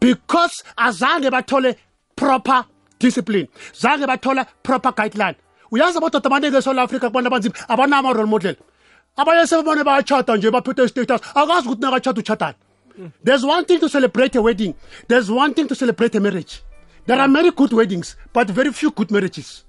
[0.00, 1.76] Because azange bathole
[2.16, 2.64] proper
[2.98, 3.48] discipline.
[3.72, 5.36] Zange bathola proper guideline.
[5.72, 7.54] Uyazi amadoda amaningi esouth africa kubantu abanzima?
[7.68, 8.56] Abanama role model.
[9.16, 12.56] Abanye sebabone bayachata nje baphethe istatus akazi ukuthi nakachata uchatani
[13.22, 14.74] there's one thing to celebrate a wedding.
[15.06, 16.62] There's one thing to celebrate a marriage.
[17.06, 19.64] There are many good weddings but very few good marriages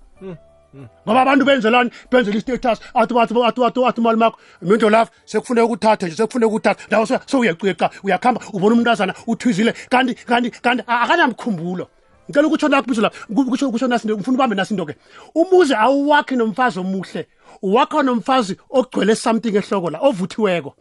[0.76, 1.92] ngoba abantu benzelani?
[2.12, 4.38] Benzela istatus athi imali makho.
[4.62, 9.74] Minto lapho sekufuneka ukuthathe nje sekufuneka ukuthatha so uyaceqa uyakhamba ubona umntazana uthwizile.
[9.90, 11.88] Kanti kanti kanti akanamkhumbulo.
[12.30, 14.96] Ngicela ukutsho nakubizo la kutsho kutsho nasi ngifuna ubambe nasi into ke
[15.36, 17.28] umuzi awuwakhi nomfazi omuhle.
[17.62, 20.76] Uwakha nomfazi ogcwele something ehloko la ovuthiweko.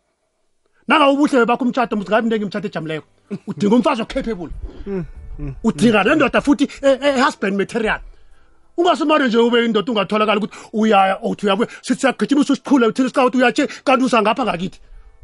[0.89, 3.07] Nanga ubuhle bakho umtshato muthi ngabe into ngimtshato ejamileko
[3.47, 4.51] udinga umfazi ocapable
[5.65, 8.01] udinga nendoda futhi e- e- material
[8.79, 13.67] ungasumane nje ube indoda ungatholakala ukuthi uyaya uthi uyabuya sithi siyagijima ususiqhule uthini sikawuthi uyatshe
[13.85, 14.81] kanti usangapha ngakithi.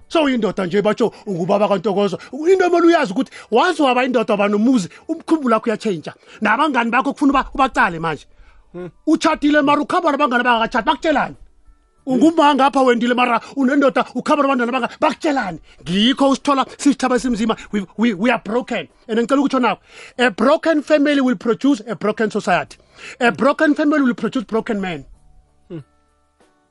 [0.08, 2.18] Sowuyindoda nje batsho ungubaba kantokozo.
[2.32, 7.32] Into emele uyazi ukuthi wazi waba indoda waba nomuzi umkhumbulo wakho uyatshentsha nabangani bakho kufuna
[7.32, 8.26] uba ubacale manje.
[9.06, 11.36] Utshatile mara ukhamba nabangani bangakatshati bakutshelani
[12.06, 18.14] unguma ngapha wendile mara unendoda ukhamba nabantwana banga bakutshelani ngikho usithola sisithaba esimzima we, we,
[18.14, 18.88] we are broken.
[19.08, 19.78] And ngicela ukutsho nawo
[20.18, 22.76] a broken family will produce a broken society
[23.20, 25.06] a broken family will produce broken men
[25.68, 25.78] hmm.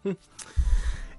[0.03, 0.11] Hmm.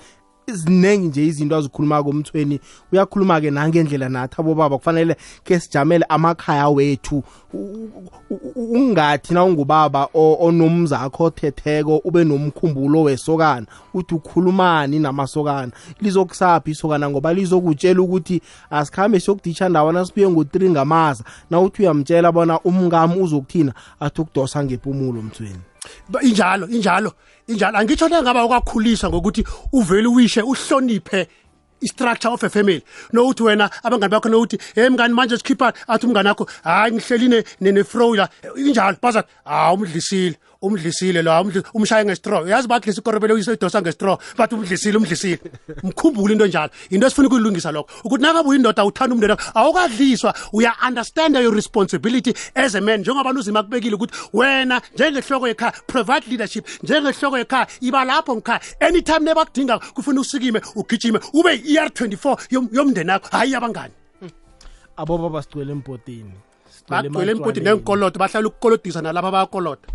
[0.53, 2.61] ziningi nje izinto azikhulumako umthweni
[2.93, 7.23] uyakhuluma-ke nangendlela nathi abobaba kufanele ke sijamele amakhaya wethu.
[7.53, 7.59] U-
[8.31, 15.73] u- u- ungathi na ungubaba o- onomzakho othetheko ube nomkhumbulo wesokana uthi ukhulumani namasokana.
[16.01, 17.11] Lizokusaphi isokana?
[17.11, 21.25] Ngoba lizokutshela ukuthi asikhambe siyokuditsha ndawana sibuye ngo-3 ngamaza.
[21.51, 25.55] Na uthi uyamtshela bona umngami uzokuthina athi ukudosa ngepumulo mthweni.
[25.55, 25.74] Ba-
[26.23, 27.13] injalo injalo
[27.49, 27.79] injalo.
[27.79, 31.29] Angitsho ngaba ukwakhuliswa ngokuthi uvele uwishe uhloniphe
[31.81, 32.83] i-structure of a family.
[33.13, 37.45] Nokuthi wena abangani bakho nokuthi hey mngani manje sikhipha athi umngani akho hayi ngihleli ne-
[37.61, 40.37] ne- nefro la injalo bazathi hawu umdlisile.
[40.67, 45.39] Umdlisile umdli- umshaye ngestraw yazi badlisa ikorobele uyisedosa ngestraw bathi umdlisile umdlisile.
[45.83, 47.89] Mkhumbule into njalo into esifuna ukuyilungisa lokho.
[48.05, 50.35] Ukuthi nakabe uyindoda uthanda umndeni wakho awukadliswa.
[50.53, 53.01] Uya-understanda your responsibility as a man.
[53.01, 56.67] Njengoba nuzima kubekile ukuthi wena njengehloko yekhaya provide leadership.
[56.83, 63.11] Njengehloko yekhaya iba lapho ngikhaya anytime nebakudinga kufuna usikime ugijime ube i-er 24 yom- yomndeni
[63.11, 63.29] wakho.
[63.33, 63.93] Hhayi yabangani.
[64.97, 66.33] Abobaba sigcwele empotini
[66.89, 67.65] bagcwele empoti emagcwaleni.
[67.65, 69.89] neenkolodo bahlala ukukolodisa nalaba bayakolota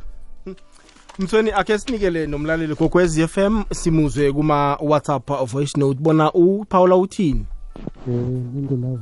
[1.19, 5.99] mthweni akhe sinikele nomlaleli kokwez FM simuzwe kuma WhatsApp voice note.
[5.99, 7.45] Bona uPaula uthini?
[8.07, 8.99] Ngindlela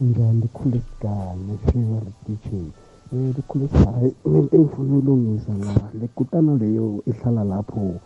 [0.00, 2.70] njani likhule sigane favorite teaching
[3.12, 8.00] um likhule hayi into engifuna uyilungisa la le kutana leyo ihlala lapho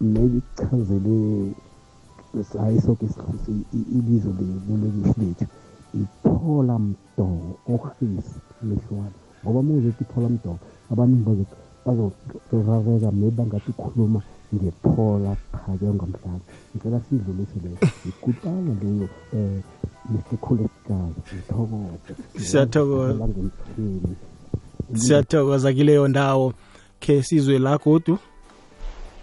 [0.00, 1.52] maybe ichazele
[2.58, 3.64] hayi soke isihlisi
[3.98, 4.28] ibizo
[4.68, 5.46] lelekisi lethu.
[5.94, 9.12] Iphola mdoko orhisi mehlwane
[9.44, 10.58] ngoba uma uzothi iphola mdoko
[10.92, 11.46] abaningi
[11.86, 13.72] bazorareka maybe angathi
[14.54, 16.40] ngephola cha ongamhlanga
[16.74, 17.78] ngicela sidlulise leyo.
[18.08, 19.62] Ikutana leyo um
[20.10, 22.14] mr colesgazi ngithokoze.
[22.38, 23.28] Siyathokoza.
[24.94, 26.52] siyathokoza kileyo ndawo
[27.00, 28.18] khe sizwe la godu.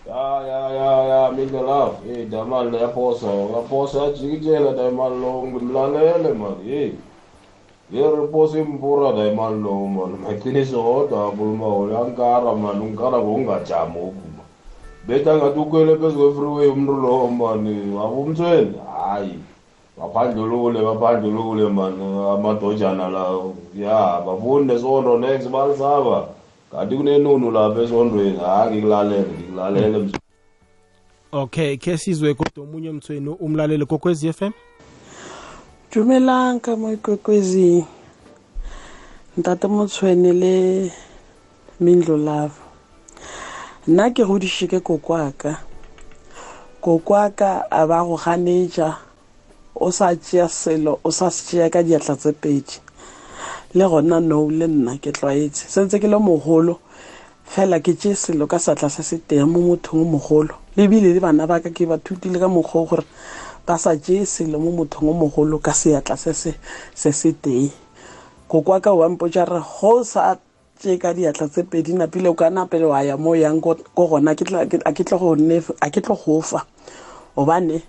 [0.07, 6.63] Ya ya ya ya mina la hey damali yaphosa yaphosa yajikijela damal lo ngimlalele mani
[6.63, 6.91] hey
[7.91, 14.43] yeriposa impura dayimali lo mani maqiniso kodwa akhuluma yankara mani unkara ngokungajami ophuma
[15.07, 19.39] betha ngathi ukhwele phezu kwefreeway umntu lo mani abumthweni hayi.
[19.97, 26.27] Baphandlulule baphandlulule mani amadojana lawo ya bafuni nesondo next balisaba.
[26.71, 30.19] Kanti kunenunu lapha esondweni hayi ngikulalele ngikulalele mz-
[31.31, 34.51] okay khe sizwe godu omunye mthweni umlaleli kokwez FM
[35.91, 37.85] dumelang ka mo ikwekwezing
[39.37, 40.55] ntate motshwane le
[41.79, 42.59] mindlo lava
[43.87, 45.63] nna ke godishe ke kokwaka.
[46.83, 48.89] Kokwaka a ba go ganetša
[49.79, 52.83] o sa tšea selo o sa se tšea ka diatla tse pedi.
[53.73, 55.71] Le gona no le nna ke tlwaetse.
[55.71, 56.79] Sentse ke le mogolo
[57.47, 60.53] fela ke tšee selo ka satla se se teng mo mothong o mogolo.
[60.75, 63.05] Lebile le bana ba ka ke ba thutile ka mokgwa o gore
[63.67, 66.55] ba sa tšee selo mo mothong o mogolo ka seatla se se
[66.95, 67.67] se se tee.
[68.47, 70.39] Kokwa ka wampotša re go sa
[70.79, 74.31] tšee ka diatla tse pedi napile o ka napele wa ya mo yang ko gona
[74.31, 76.63] a ke tlo go go fa.
[77.35, 77.83] Obane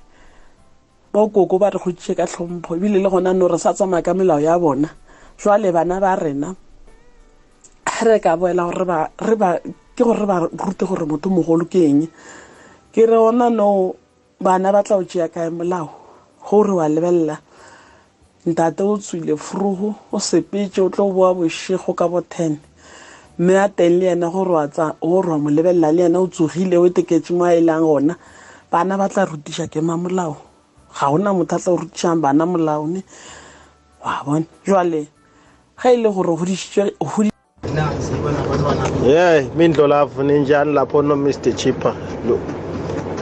[1.14, 4.03] bo koko ba re go tšee ka tlhompho ebile le gona no re sa tsamaya
[4.03, 4.91] ka melao ya bona.
[5.38, 6.51] Jwale bana ba rena
[8.03, 9.62] re ka boela gore
[9.95, 12.03] ke gore re ba rute gore motho mogolo ke eng.
[12.91, 13.95] Ke re ona no
[14.40, 15.88] bana ba tla o tšea kae molao?
[16.46, 17.38] Gore wa lebelela
[18.46, 22.59] ntate o tswile frogo o sepetse o tlo boa bošego ka bo ten.
[23.38, 27.33] Mme a teng le yena gore wa mo lebelela le yena o tsogile o teketse
[27.33, 28.16] mo a e lang gona.
[28.70, 30.37] Bana ba tla rutiša ke ma molao
[30.94, 33.03] ga gona motho a tla o rutišang bana molaone.
[34.05, 35.07] Wa bone jwale
[35.83, 37.31] ga e le gore o godisitswe- o godi
[37.74, 41.94] na siyibona abantwana Yeah, mindlolavu ninjani lapho no Mr Chipper.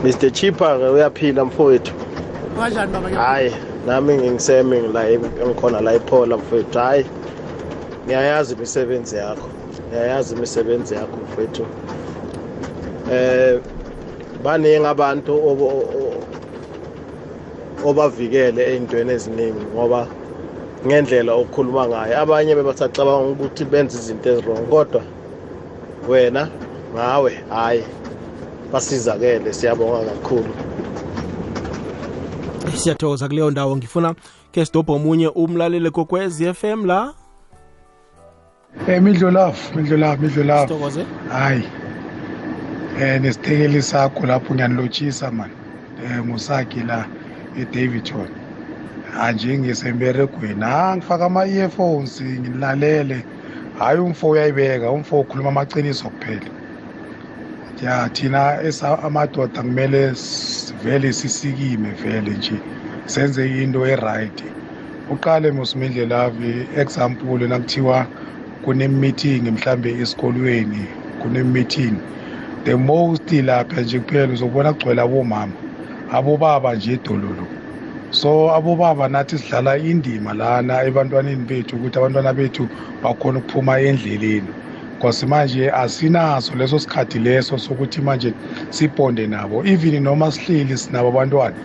[0.07, 1.93] Lo Mr Chipper ke uyaphila mfowethu.
[2.57, 3.53] kanjani baba Hayi,
[3.87, 5.05] nami ngingiseme la
[5.47, 6.79] ngikhona la iphola mfowethu.
[6.79, 7.07] Hayi.
[8.07, 9.49] Ngiyayazi imisebenzi yakho.
[9.89, 11.67] Ngiyayazi imisebenzi yakho mfowethu.
[13.13, 13.61] Eh
[14.45, 16.25] baningi abantu obo- o-
[17.85, 20.07] obavikele ey'ntweni eziningi ngoba
[20.87, 25.03] ngendlela okukhuluma ngayo abanye bebasacabanga ukuthi benze izinto ezirong kodwa
[26.09, 26.49] wena
[26.95, 27.85] ngawe hhayi
[28.73, 30.55] basizakele siyabonga kakhulu.
[32.75, 33.77] Siyathokoza kuleyo ndawo.
[33.77, 34.15] Ngifuna
[34.53, 37.15] ke sidobhe omunye umlaleli kokwez FM la.
[38.89, 41.05] Eh midlolafu midlolafu midlolafu sithokoze.
[41.29, 41.63] Hayi.
[43.01, 45.51] Eh nesithekeli sakho lapho ngiyanilotshisa man.
[46.05, 47.07] Eh musaki la
[47.61, 48.29] eDavidton.
[49.21, 53.25] Anje ngisemberegweni ha ngifaka ama-earphones ngilalele.
[53.79, 56.56] Hhayi umfo uyayibeka umfo ukhuluma amaciniso kuphela.
[57.83, 62.61] Ya thina esa- amadoda kumele s- vele sisikime vele nje
[63.07, 64.45] senze into eright.
[65.11, 68.07] Uqale musimindlelavi example nakuthiwa
[68.65, 70.89] kune-meeting mhlambe esikolweni
[71.23, 71.99] kune-meeting.
[72.65, 75.55] The most lapha nje kuphela uzobona kugcwele abomama
[76.13, 77.49] abobaba nje edololo
[78.11, 82.69] so abobaba nathi sidlala indima lana ebantwaneni bethu ukuthi abantwana bethu
[83.03, 84.49] bakhona ukuphuma endleleni.
[84.97, 88.35] Because manje asinaso leso sikhathi leso sokuthi manje
[88.71, 89.63] sibonde nabo.
[89.67, 91.57] Even noma sihleli sinabo abantwana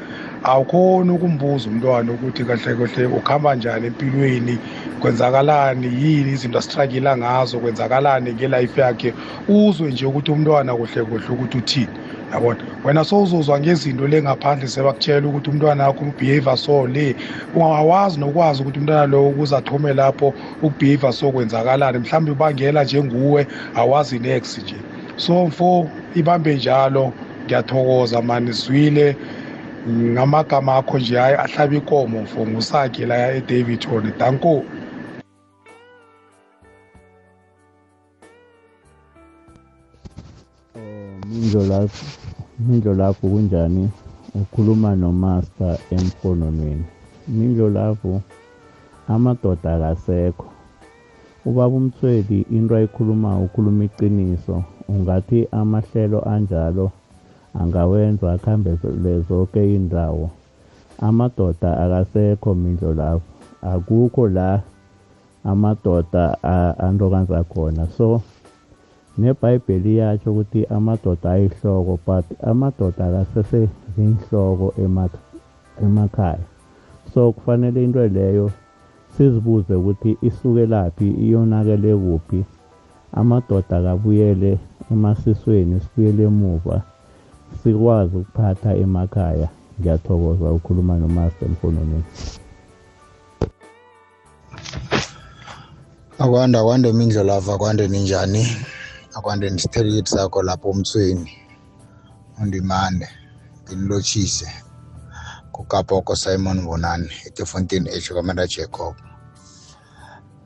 [0.43, 4.59] awukhoni ukumbuza umntwana ukuthi kahle kahle ukuhamba njani empilweni
[4.99, 9.13] kwenzakalani yini izinto asitragila ngazo kwenzakalani ngelife yakhe.
[9.47, 12.00] Uzwe nje ukuthi umntwana kuhle kuhle ukuthi uthini.
[12.33, 12.59] Yabona.
[12.83, 17.15] Wena sowuzozwa ngezinto le ngaphandle sebakutshela ukuthi umntwana wakho ubehavior so le.
[17.55, 21.99] Ungawazi nokwazi ukuthi umntwana lowo ukuze athome lapho ukubehavior so kwenzakalani.
[21.99, 24.75] Mhlawumbe ubangela njenguwe awazi next nje.
[25.17, 27.13] So mfo ibambe njalo.
[27.45, 29.15] Ngiyathokoza mani sizwile.
[29.89, 32.47] Ngamagama akho nje hayi ahlaba ikomo mfo.
[32.47, 34.63] Ngusakhe la edavidton danko.
[41.27, 42.20] Mindlo lapho
[42.67, 43.89] mindlo lapho kunjani
[44.35, 46.85] ukhuluma nomaster emfononweni?
[47.27, 48.21] Mindlo lapho
[49.07, 50.45] amadoda akasekho.
[51.45, 54.63] Ubaba umthweli into ayikhulumayo ukhuluma iqiniso.
[54.89, 56.91] Ungathi amahlelo anjalo
[57.59, 58.77] angawenza akhambe
[59.29, 60.29] zonke indawo.
[60.99, 63.21] Amadoda akasekho mindlo lapho.
[63.61, 64.61] Akukho la
[65.43, 66.37] amadoda
[66.79, 68.21] antokanza khona so
[69.21, 75.21] nebhayibheli yatsho ukuthi amadoda ayihloko but amadoda akasese zinhloko ema-
[75.85, 76.45] emakhaya.
[77.13, 78.51] So kufanele into leyo
[79.17, 82.45] sizibuze ukuthi isukelaphi iyonakele kuphi.
[83.13, 84.59] Amadoda akabuyele
[84.91, 86.81] emasisweni sibuyele emuva
[87.63, 89.47] sikwazi ukuphatha emakhaya.
[89.79, 92.03] Ngiyathokoza ukukhuluma nomaster emfononweni
[96.21, 98.43] akwande akwande mindlolava akwande ninjani?
[99.13, 101.37] Akwande nisithelikithi sakho lapho umthweni
[102.41, 103.09] undimande
[103.63, 104.51] nginilotshise
[105.51, 108.95] kukapoko simon bonani etefontini esho kamanda jacob.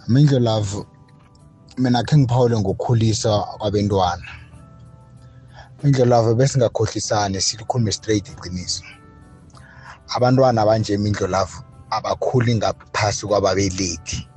[0.07, 0.85] Mindlolavu
[1.77, 4.27] mina khe ngiphawule ngokukhulisa kwabentwana.
[5.83, 8.83] Mindlolavu besingakhohlisani silikhulume straight iqiniso.
[10.15, 14.27] Abantwana abanje mindlolavu abakhuli ngaphasi kwababelethi.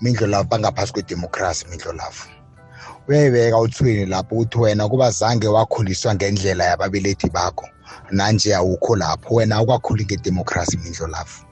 [0.00, 2.37] Mindlolavu bangaphasi kwedemokhrasi mindlolavu
[3.08, 7.68] uyayibeka uthweni lapho ukuthi wena kuba zange wakhuliswa ngendlela yababelethi bakho.
[8.10, 11.48] Nanje awukho lapho wena awukakhuli ngedemokhrasi mindlolavu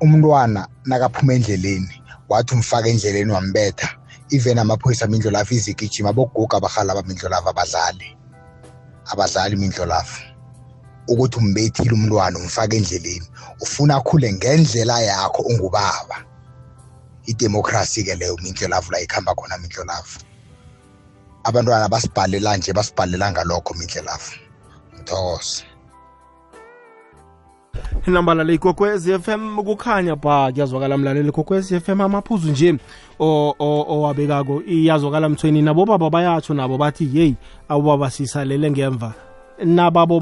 [0.00, 3.88] umntwana nakaphuma endleleni wathi umfaka endleleni wambetha
[4.30, 8.16] even amaphoyisa mindlolavu izigijima boguga abarhala bamindlolavu abadlali.
[9.12, 10.20] Abadlali mindlolavu
[11.08, 13.26] ukuthi umbethile umntwana umfaka endleleni
[13.60, 16.16] ufuna akhule ngendlela yakho ungubaba.
[17.26, 20.18] Idemokhrasi-ke leyo mindlolavu la ikhamba khona mindlolavu
[21.44, 24.32] abantwana basibhalela nje basibhalela ngalokho mindlelavu
[24.96, 25.62] ngithokoza
[28.06, 32.78] inamba le ikokwez FM kukhanya ba kuyazwakala mlaleli kokwez FM amaphuzu nje
[33.18, 35.62] o- o- owabekako iyazwakala mthweni.
[35.62, 37.34] Nabo baba bayatsho nabo bathi yeyi
[37.68, 39.12] abobaba sisalele ngemva.
[39.64, 40.20] Nababo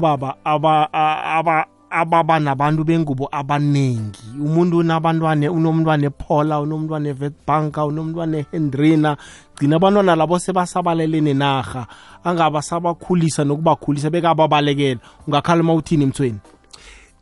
[1.93, 8.37] baba aba a- aba ababa nabantu bengubo abaningi umuntu unabantwane unomntwana epaula unomntwana evetbanka unomntwana
[8.37, 9.17] ehendrina
[9.55, 11.87] gcina abantwana labo sebasabalele nenarha
[12.23, 14.99] angaba sabakhulisa nokubakhulisa bekababalekela.
[15.27, 16.39] Ungakhalima uthini mthweni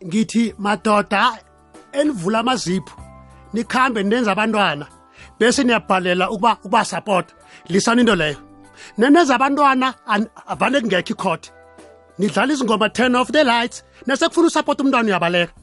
[0.05, 1.37] ngithi madoda
[1.91, 2.95] enivula amazipho
[3.53, 4.87] nikhambe nenza abantwana
[5.39, 7.27] bese niyabhalela ukuba ukuba support.
[7.69, 8.37] Lisana into leyo.
[8.97, 11.51] Neneza abantwana an- avane kungekho icourt
[12.21, 15.53] nidlala izingoma 10 of the lights nesekufuna usupport umntwana uyabaleka.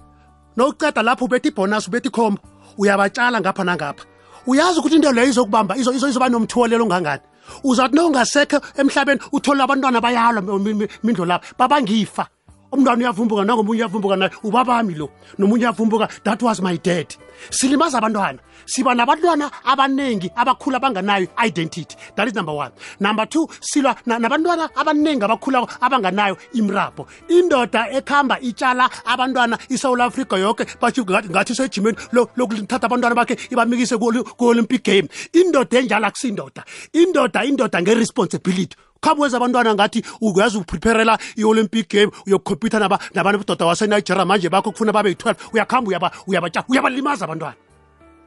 [0.57, 2.41] Nokuceda lapho ubetha ibhonus ubetha ikhombo
[2.79, 4.05] uyabatshala ngapha nangapha.
[4.47, 7.23] Uyazi ukuthi into leyo izokubamba izo- izo- izoba nomthuwelelo ongangani.
[7.65, 12.27] Uzathi nongasekho emhlabeni uthole abantwana bayalwa mi- mi- mindlo lapha babangifa.
[12.73, 14.31] Umntwana uyavumbuka nangomunye uyavumbuka naye.
[14.43, 16.09] Ubabami lo nomunye uyavumbuka.
[16.25, 17.15] That was my dad.
[17.51, 18.39] Silimaza abantwana.
[18.67, 21.97] Siba nabantwana abaningi abakhula banganayo identity.
[22.17, 22.73] That is number one.
[23.01, 27.07] Number two silwa na- nabantwana abaningi abakhula abanganayo imrabho.
[27.29, 31.81] Indoda ekhamba itshala abantwana isouth africa yonke bathi ngathi
[32.13, 36.65] lo- lokuthatha abantwana bakhe ibamikise ku-olympic game indoda enjalo akusindoda.
[36.93, 42.79] Indoda indoda nge-responsibility khabe wenza abantwana ngathi uyazi upreparela i-olympic game uyokukhompyutha
[43.15, 47.55] nabantu budoda wasenigeria manje bakho kufuna babe yi-12 uyakhamba uyaba- uyabatshala uyabalimaza abantwana.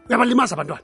[0.09, 0.82] Uyabalimaza abantwana.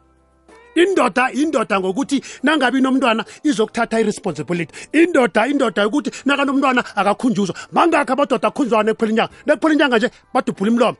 [0.75, 4.73] Indoda indoda ngokuthi nangabi nomntwana izokuthatha i-responsibility.
[4.93, 7.55] Indoda indoda yokuthi nakanomntwana akakhunjuzwa.
[7.71, 10.97] Mangakho amadoda akhunjwana ekuphela inyanga nekuphela inyanga nje badubhula umlomo.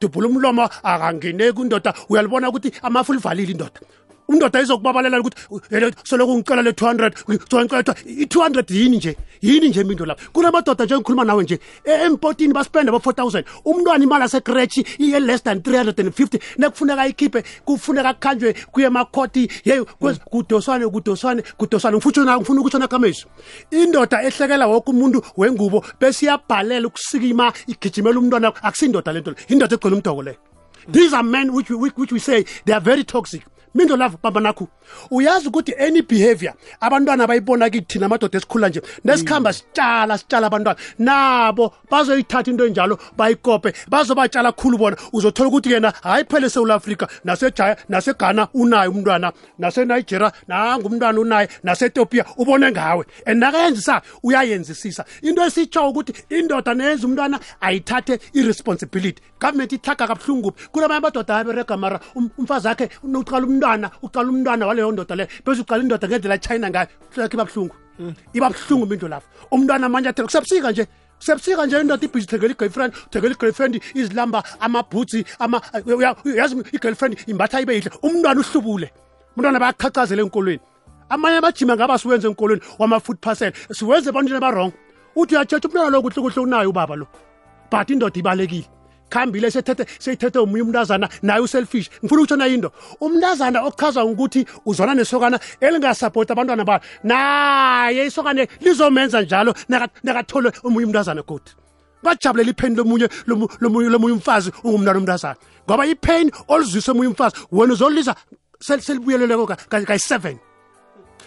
[0.00, 1.94] Dubhula umlomo akangeneki indoda.
[2.08, 3.78] Uyalibona ukuthi amafu livalile indoda
[4.30, 5.36] undoda izokubabalela ukuthi
[5.70, 9.16] "Yele, soloko ngicela le 200 ngicela i-200 yini nje?
[9.42, 10.28] Yini nje imindo lapha?
[10.32, 16.38] Kunamadoda nje ngikhuluma nawe nje e- empotini baspende ba-4000 umntwana imali asekretshi iye-less than 350
[16.58, 21.96] nekufuneka ikhiphe kufuneka kukhanjwe kuye emakhoti yeyi kwezi- kudoswane kudoswane kudoswane.
[21.96, 23.26] Ngifuna ukutshona kamesi
[23.70, 29.36] indoda ehlekela woke umuntu wengubo bese iyabhalela ukusikima igijimela umntwana akusindoda lento le.
[29.48, 30.36] Indoda egcwele umdoko leyo
[30.92, 33.42] these are men which, we- which we say they are very toxic
[33.74, 34.68] mindo lavo baba nakho
[35.10, 40.78] uyazi ukuthi any behavior abantwana bayibona kithi thina amadoda esikhula nje nesikhamba sitshala sitshala abantwana.
[40.98, 44.96] Nabo bazoyithatha into enjalo bayikope bazobatshala khulu bona.
[45.12, 52.24] Uzothola ukuthi yena hayi phele esewula afrika nasejaya naseghana unaye umntwana nasenigeria nangumntwana unaye nasetopia
[52.36, 53.04] ubone ngawe.
[53.26, 59.22] And nakayenzisa uyayenzisisa into esitsho ukuthi indoda neyenza umntwana ayithathe i-responsibility.
[59.40, 60.52] Government ithaga kabuhlungu.
[60.72, 65.60] Kunamanye amadoda aberega mara um- umfazi akhe uqala umntwana uqala umntwana waleyo ndoda leyo bese
[65.60, 67.76] uqala indoda ngendlela achina ngayo yakhe iba buhlungu
[68.32, 69.28] iba buhlungu mindlo lapho.
[69.52, 70.86] Umntwana amanye athela kusebusika nje
[71.18, 75.24] sebusika nje indoda ibhizi thengela i-girlfriend thengela i-girlfriend izilamba amabhutsi
[76.24, 77.90] uyazi i-girlfriend imbatha ibe yihle.
[78.02, 78.90] Umntwana uhlubule.
[79.36, 80.60] Umntwana bayaqhaqhazela enkolweni.
[81.10, 83.52] Amanye amajima ngaba siwenze enkolweni wama-food parcel.
[83.72, 84.72] Siwenze ebantwini abarong
[85.16, 87.06] uthi uyatshetsha umntwana lo kuhle kuhle unayo ubaba lo.
[87.70, 88.79] But indoda ibalekile
[89.10, 91.90] khambile sethethe seyithethe omunye umntazana naye uselfish.
[92.00, 92.70] Ngifuna ukutsho nayo into.
[93.00, 100.86] Umntazana okuchazwa ngokuthi uzwana nesokana elingasapoti abantwana balo naye isokane lizomenza njalo naka- nakathole omunye
[100.86, 101.50] umntazana godi
[102.04, 105.36] ngajabulela ipheni lomunye lomu- lomunye umfazi ungumntwana omntazana
[105.66, 108.14] ngoba ipheni oluzwise omunye umfazi wena uzolisa
[108.66, 110.38] sel- selibuyeleleko ka- ka- kayi-seven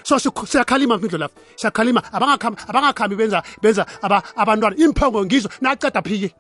[0.04, 1.38] so siyakhalima mindlo lapho.
[1.56, 4.76] Siyakhalima abangakhambi benza benza aba- abantwana.
[4.76, 6.34] Imphongo ngizo naceda phike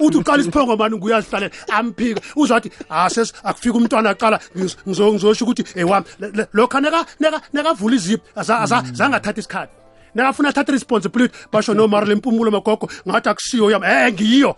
[0.00, 5.64] uthi uqala isiphongo mani nguyazihlalela amphika uzathi ases akufika umntwana aqala ngiz- ngizo- ngizosho ukuthi
[5.80, 6.06] ewami
[6.52, 8.24] lokho neka neka nekavula izipho
[8.98, 9.72] zangathatha isikhathi.
[10.14, 13.86] Nekafuna athathe responsibility basho nomara lempumulo magogo ngathi akusiyo yami.
[13.86, 14.56] Eh ngiyo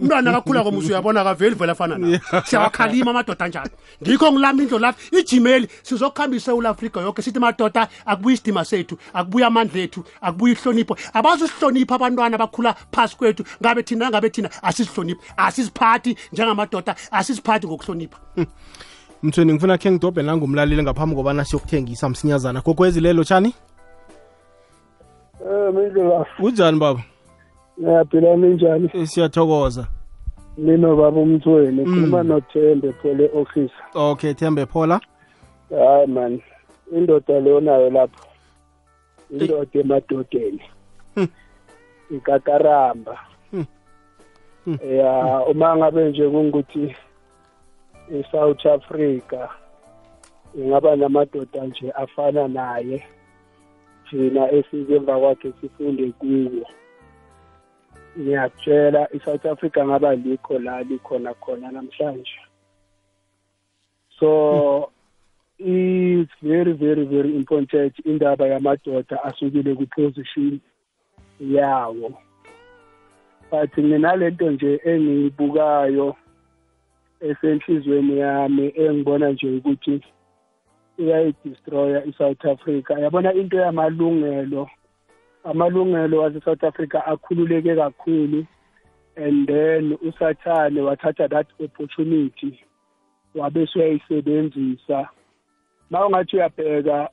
[0.00, 3.70] umntwana akakhula komusa uyabona kaveli vele afana nawo siyawakhalima amadoda njalo.
[4.02, 9.46] Ngikho ngilami indlo lapho ijimeli sizokuhamba isewula afrika yonke sithi madoda akubuya isidima sethu akubuya
[9.46, 10.96] amandla ethu akubuya ihlonipho.
[11.12, 13.44] Abazusihlonipha abantwana abakhula phasi kwethu?
[13.62, 14.50] Ngabe thina ngabe thina?
[14.62, 15.20] Asisihloniphi.
[15.36, 18.18] Asisiphathi njengamadoda asisiphathi ngokuhlonipha.
[19.22, 22.60] Mthweni ngifuna khe ngidobhe nangumlaleli ngaphambi kobana siyokuthengisa msinyazana.
[22.60, 23.54] Kokwezilelo tshani
[25.44, 27.02] Eh mindlela kunjani baba?
[27.80, 29.86] Ngiyaphila ninjani Eh, siyathokoza.
[30.58, 35.00] Mina baba umthweni khuluma nothembe phole office okay thembe phola.
[35.70, 36.40] Hayi man.
[36.92, 38.26] Indoda leyo nayo lapho
[39.30, 40.62] indoda emadodeni.
[42.10, 43.18] Ikakaramba.
[44.96, 46.96] Ya uma ngabe nje kungukuthi
[48.10, 49.48] i-south africa
[50.54, 53.04] ingaba namadoda nje afana naye
[54.10, 56.66] thina esike emva kwakhe sifunde kuwo.
[58.18, 62.38] Ngiyakutshela i-south africa ngaba likho la likhona khona namhlanje.
[64.20, 64.90] So
[65.58, 70.60] it's very very very important indaba yamadoda asukile ku-position
[71.40, 72.18] yawo.
[73.50, 76.16] But nginalento nje engiyibukayo
[77.20, 80.00] esenhlizweni yami engibona nje ukuthi
[80.98, 82.90] iyayidestroya i-south africa.
[82.90, 84.70] Yabona into yamalungelo
[85.44, 88.46] amalungelo wase-south africa akhululeke kakhulu
[89.16, 92.60] and then usathane wathatha that opportunity
[93.34, 95.08] wabe suyayisebenzisa
[95.90, 97.08] ma ungathi uyabheka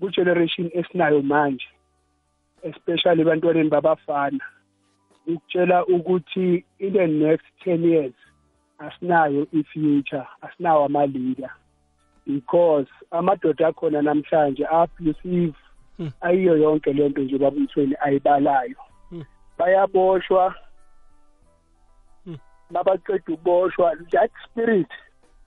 [0.00, 1.66] ku-generation esinayo manje
[2.62, 4.44] especially ebantwaneni babafana
[5.26, 8.14] ukutshela ukuthi in the next ten years
[8.78, 11.50] asinayo i-future asinawo ama-leader
[12.26, 15.54] because amadoda akhona namhlanje a-abusive.
[16.20, 18.76] Ayiyo yonke lento nje babumthweni ayibalayo.
[19.58, 20.54] Bayaboshwa.
[22.70, 23.96] Mabaqeda ukuboshwa.
[24.10, 24.88] That spirit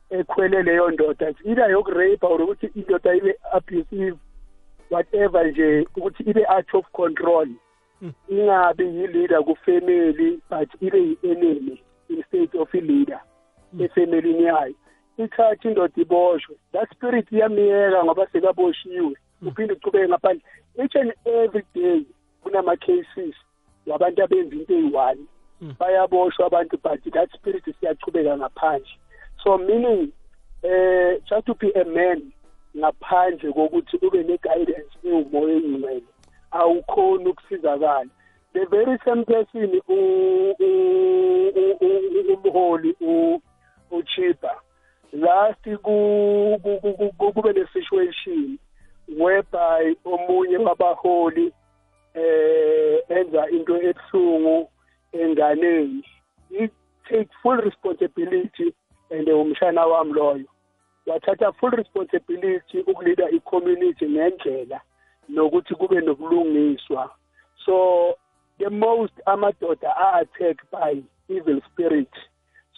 [0.09, 4.17] ekhwele leyo ndoda either yokurapa or ukuthi indoda ibe abusive
[4.89, 7.47] whatever nje ukuthi ibe out of control.
[8.29, 13.21] Ingabi yi-leader kufamily but ibe yi-enemy instead of i-leader
[13.79, 14.75] efamilini yayo.
[15.17, 16.55] Ithathe indoda iboshwe.
[16.71, 20.41] That spirit iyamiyeka ngoba sekaboshiwe uphinde uqhubeke ngaphandle.
[20.83, 22.05] Each and every day
[22.43, 23.35] kunama-cases
[23.87, 25.27] wabantu abenza into eyi-one.
[25.79, 28.97] Bayaboshwa abantu but that spirit siyachubeka ngaphandle.
[29.43, 30.11] So meaning
[30.63, 32.31] eh just to be a man
[32.75, 36.03] ngaphandle kokuthi ube ne-guidance ewumoya engcwele
[36.51, 38.09] awukhoni ukusizakala.
[38.53, 39.81] The very same person
[42.43, 42.95] umholi
[43.91, 44.61] uchipa
[45.13, 48.59] last kube ne-situation
[49.07, 51.53] whereby omunye wabaholi
[52.13, 54.69] eh enza into ebuhlungu
[55.11, 56.03] enganeni.
[56.49, 56.69] He
[57.09, 58.73] take full responsibility
[59.11, 60.45] and umshana wami loyo.
[61.07, 64.81] Wathatha full responsibility ukulida i-community ngendlela
[65.29, 67.09] nokuthi kube nobulungiswa.
[67.65, 68.17] So
[68.59, 72.11] the most amadoda are-attack by evil spirit.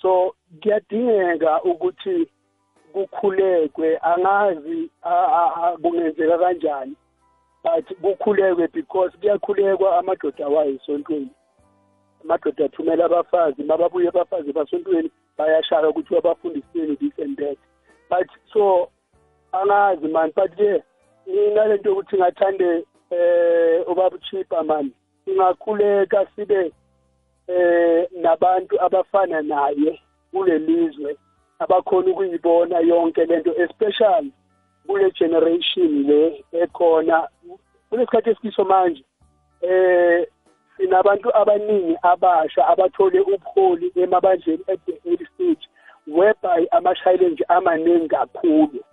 [0.01, 2.27] So kuyadingeka ukuthi
[2.97, 4.89] kukhulekwe angazi
[5.81, 6.95] kungenzeka kanjani
[7.63, 11.29] but kukhulekwe because kuyakhulekwa amadoda wayo esontweni
[12.23, 17.57] amadoda athumela abafazi mababuye abafazi basontweni bayashaka ukuthi babafundiseni this and that.
[18.09, 18.89] But so
[19.53, 20.83] angazi man but ke
[21.55, 24.91] nalento yokuthi ngathande eh ubaba chipa man
[25.25, 26.71] singakhuleka sibe
[27.47, 31.17] eh nabantu abafana naye kule lizwe.
[31.59, 34.31] Abakhona ukuyibona yonke lento especially
[34.87, 37.27] kule generation le ekhona.
[37.89, 39.03] Kulesikhathi esikiso manje
[39.61, 40.27] eh
[40.77, 45.63] sinabantu abaningi abasha abathole ubuholi emabandleni at the early stage
[46.07, 48.83] whereby ama-challenge amaningi kakhulu.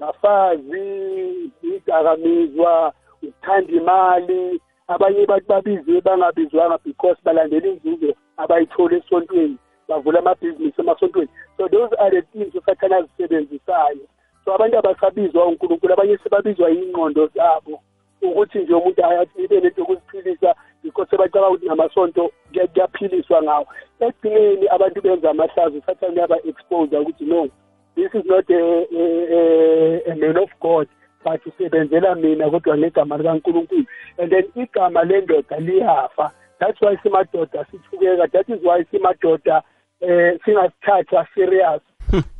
[0.00, 2.92] Bafazi idakamizwa
[3.22, 9.58] ukuthanda imali abanye bathi babiziwe bangabizwanga because balandela inzuzo abayithole esontweni.
[9.88, 11.28] Bavula amabhizinisi emasontweni.
[11.56, 14.06] So those are the things usathane azisebenzisayo.
[14.44, 17.80] So abantu abasabizwa unkulunkulu abanye sebabizwa yingqondo zabo
[18.22, 22.30] ukuthi nje umuntu ayathi ibe lento yokuziphilisa because sebacaba ukuthi namasonto
[22.72, 23.66] kuyaphiliswa ngawo.
[24.00, 27.48] Ekugcineni abantu benza amahlazo usathane uyaba-expose ukuthi no
[27.94, 29.04] this is not a, a,
[29.38, 30.88] a, a man of god
[31.24, 33.86] but usebenzela mina kodwa ngegama likankulunkulu.
[34.18, 36.30] And then igama lendoda liyafa.
[36.60, 39.62] That's why simadoda sithukeka that is why simadoda
[40.00, 41.82] eh singasithatha serious.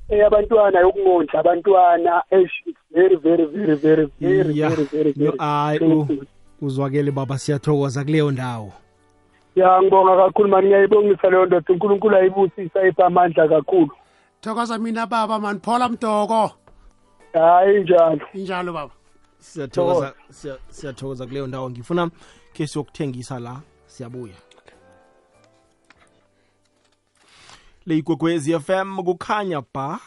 [0.09, 2.53] Eyabantwana yokungondla abantwana it's
[2.91, 4.69] very very very very very ya.
[4.69, 6.25] very very no very hayi u-
[6.63, 8.73] uzwakele baba siyathokoza kuleyo ndawo.
[9.57, 11.73] Ya ngibonga kakhulu mani ngiyayibongisa leyo ndoda.
[11.73, 13.91] Unkulunkulu ayibusisa ipha amandla kakhulu.
[14.41, 16.51] Thokoza mina baba mani phola mdoko.
[17.33, 18.21] Hayi njalo.
[18.35, 18.93] Injalo baba.
[19.39, 21.71] Siyathokoza siya- siyathokoza kuleyo ndawo.
[21.71, 22.11] Ngifuna
[22.53, 23.61] ke siyokuthengisa la.
[23.87, 24.35] Siyabuya.
[27.89, 30.01] Le igwegwezi fm kukhanya ba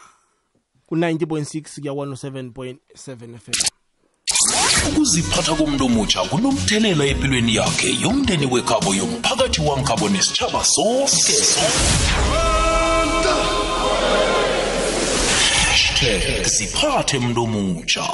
[0.88, 3.58] ku-90.6 kuya 107.7 fm
[4.90, 11.38] ukuziphatha komuntu omutsha kunomthelela empilweni yakhe yomndeni wekhabo yomphakathi wankhabo nesitshaba sonke.
[15.66, 18.06] Hashtag siphathe muntu omutsha.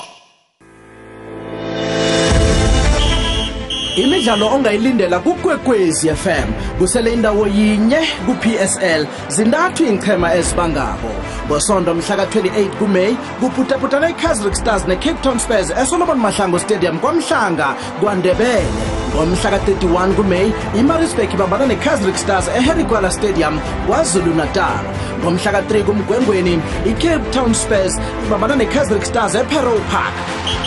[3.97, 11.11] Imidlalo ongayilindela kukwekwezi fm kusele indawo yinye ku-psl zintathu iinqhema ezibangako.
[11.47, 18.97] Ngosonto mhlaka-28 kumeyi kuputaputana i-casrick stars ne-cape town spurs esolomon mahlango stadium kwamhlanga kwandebele.
[19.15, 24.83] Ngomhlaka-31 kumeyi imarisburg ibambana ne-casrick stars eherigwala stadium kwazulu natal
[25.23, 30.13] ngomhlaka-3 kumgwengweni i-cape town spurs ibambana ne-casrick stars eperow park.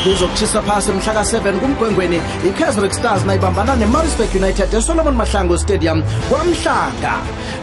[0.04, 7.14] Kuzokutshisa phasi mhlaka-7 kumgwengweni i-casrick stars nayibambana ne-marisburg united esolomon mahlango stadium kwamhlanga.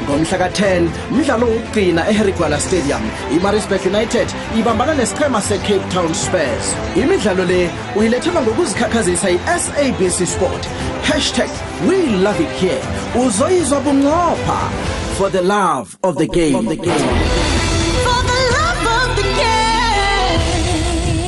[0.06, 3.02] Ngomhlaka-10 mdlalo wokugcina eherigwala stadium
[3.32, 4.28] i-marisburg united
[4.60, 6.76] ibambana nesiqhema secape town spurs.
[6.96, 10.66] Imidlalo le uyilethelwa ngokuzikhakhazisa yi-sabc sport.
[11.04, 11.50] Hashtag
[11.90, 12.82] we love it here.
[13.26, 14.60] Uzoyizwa bunqopha
[15.18, 17.00] for the love of the game, the game.
[18.06, 19.18] For the love of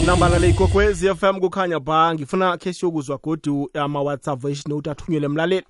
[0.06, 5.66] nambala leyikokwezi fm kukhanya ba ngifuna khe siyokuzwa godi ama-whatsapp voice note athunyelwe emlaleli.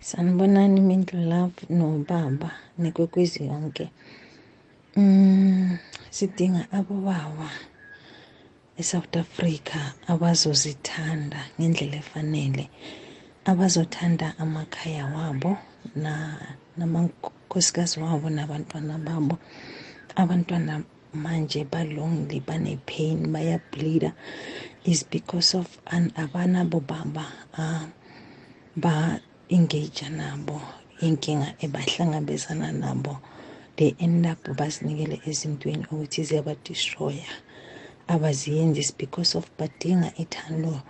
[0.00, 3.88] Sanibonani mindlu love nobaba nekwekwezi yonke
[4.98, 5.78] Mm,
[6.10, 7.46] sidinga abobaba
[8.80, 9.80] eSouth Africa
[10.12, 12.64] abazozithanda ngendlela efanele,
[13.50, 15.52] abazothanda amakhaya wabo
[16.78, 19.34] namakhosikazi wabo nabantwana babo.
[20.22, 20.74] Abantwana
[21.24, 24.10] manje ba-lonely, bane-pain, bayabhlida
[24.90, 25.68] is because of
[26.22, 27.26] abanabo baba
[27.62, 27.86] uh,
[28.82, 30.58] ba-engaja nabo
[31.06, 33.14] inkinga ebahlangabezana nabo.
[33.78, 37.30] They end up basinikele ezintweni ukuthi ziyabadestroya.
[38.08, 40.82] Abaziyenzi is because of badinga ithando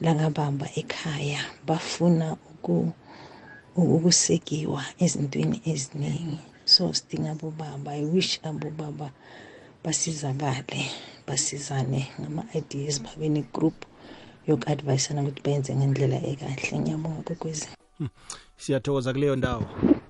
[0.00, 2.92] langabamba ekhaya bafuna uku
[3.76, 6.38] ukusekiwa ezintweni eziningi.
[6.64, 9.10] So sidinga abobaba i wish abobaba
[9.84, 10.90] basizakale
[11.26, 13.78] basizane ngama-ideas babe ne-group
[14.48, 16.78] yoku-advisana ukuthi bayenze ngendlela ekahle.
[16.78, 17.68] Ngiyabonga kwekwezi
[18.56, 19.64] siyathokoza kuleyo ndawo.
[19.82, 20.03] um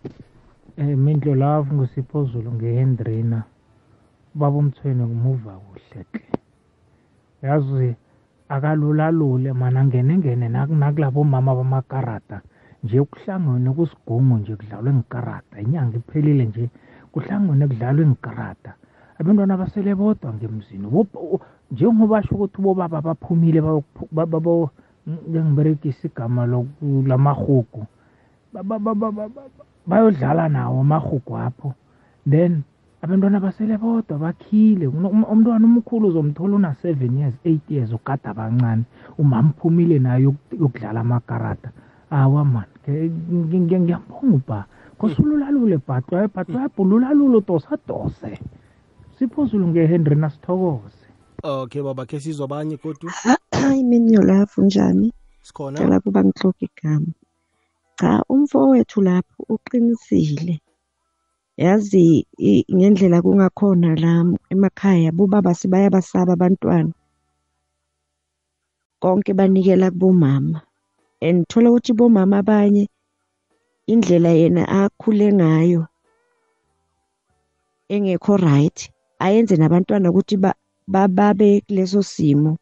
[0.76, 3.42] mindlo lavu ngusipho zulu ngehendrina
[4.34, 6.22] baba umthweni kumuva kuhle hle
[7.42, 7.96] yazi
[8.48, 12.40] akalulalule mana ngene ngene nakulabo mama bamakarata
[12.82, 16.70] nje kuhlangene kusigungu nje kudlalwe ngikarata inyanga iphelile nje
[17.12, 18.74] kuhlangene kudlalwe ngikarata
[19.18, 20.86] abantwana basele bodwa ngemzini.
[21.70, 23.62] Njengoba basho ukuthi bobaba baphumile
[25.06, 26.46] ngiberegisa igama
[27.06, 27.86] lamahugu
[29.86, 31.74] bayodlala nawo amahugu apho
[32.28, 32.62] then
[33.04, 34.86] abantwana basele bodwa bakhile.
[34.88, 38.84] Umntwana omkhulu uzomthola una-seven years eight years ukade abancane
[39.18, 41.70] umama uphumile nayo yokudlala amakarata
[42.10, 44.64] awa man ngiyambonga ubha.
[44.98, 48.38] Kose ululalule bhatwa bhatwa ululalule udosa dose
[49.18, 51.04] siphuzulu ngehenry nasithokoze.
[51.42, 53.12] Okay baba khe sizwa abanye kodwa
[53.60, 55.12] hayi mina yolafu njani
[55.42, 55.78] sikhona?
[55.78, 57.12] Cela kuba ngihloka igama.
[58.04, 60.54] Cha umfowethu lapho uqinisile.
[61.56, 62.26] Yazi
[62.76, 64.12] ngendlela kungakhona la
[64.52, 66.92] emakhaya bobaba sibayabasaba abantwana.
[69.00, 70.60] Konke banikela kubomama.
[71.26, 72.84] And thola ukuthi bomama abanye
[73.92, 75.82] indlela yena akhule ngayo
[77.88, 78.78] engekho right
[79.24, 80.36] ayenze nabantwana ukuthi
[80.88, 82.58] babe kuleso simo.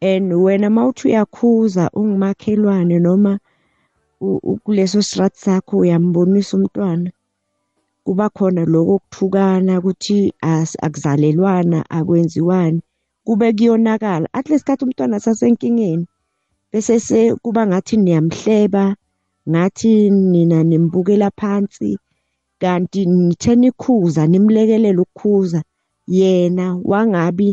[0.00, 3.40] And wena mawuthi uyakhuza ungumakhelwane noma
[4.64, 7.10] kuleso strat sakho uyambonisa umntwana.
[8.04, 10.18] Kuba khona lokho kuthukana ukuthi
[10.86, 12.80] akuzalelwana akwenziwani.
[13.26, 16.06] Kube kuyonakala at least kathi umntwana sasenkingeni
[16.70, 18.84] bese se kuba ngathi niyamhleba
[19.50, 21.90] ngathi nina nimbukela phansi
[22.60, 25.60] kanti nithe nikhuza nimlekelela ukukhuza
[26.16, 27.48] yena wangabi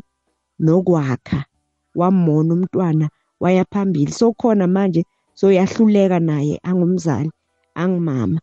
[0.65, 1.39] nokwakha
[1.99, 3.05] wamona umntwana
[3.41, 4.11] waya phambili.
[4.11, 5.01] So khona manje
[5.41, 7.29] soyahluleka naye angumzali
[7.81, 8.37] angimama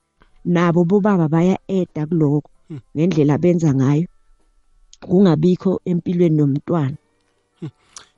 [0.54, 2.50] nabo bobaba baya-eda kuloko
[2.94, 4.06] ngendlela abenza ngayo.
[4.98, 6.98] Kungabikho empilweni yomntwana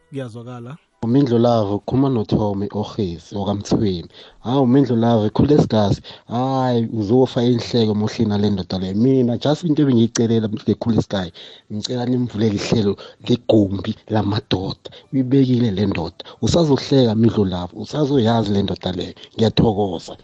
[0.09, 0.73] kuyazwakala.
[1.03, 4.09] Umindlu lavo khuma nothome ohesi okamthweni.
[4.45, 10.49] Hawu umindlu lavo ekhulesigazi hayi uzofa inhleko mohlina le ndoda leyo mina just into ebengiyicelela
[10.49, 11.33] ngekhulesikayi
[11.73, 12.93] ngicela nimvulele ihlelo
[13.27, 14.89] legumbi lamadoda.
[15.13, 16.21] Uyibekile le ndoda.
[16.43, 20.17] Usazohleka mindlu lavo usazoyazi le ndoda leyo ngiyathokoza.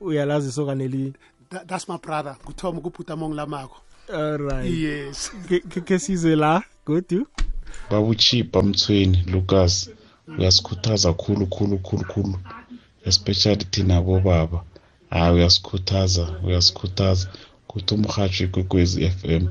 [0.00, 1.14] Uyalazi sokaneli
[1.50, 3.76] That, that's my brother kuthoma ukuphuta mongilamako.
[4.08, 5.32] Alright yes.
[5.84, 7.26] Ke size la godu
[7.90, 9.74] babuchipa mthweni lucas
[10.38, 12.36] uyasikhuthaza khulu khulu khulu khulu
[13.08, 14.58] especially thina bobaba
[15.10, 17.26] hayi uyasikhuthaza uyasikhuthaza
[17.70, 19.44] kuthi umrhatsho ikwekwezi f m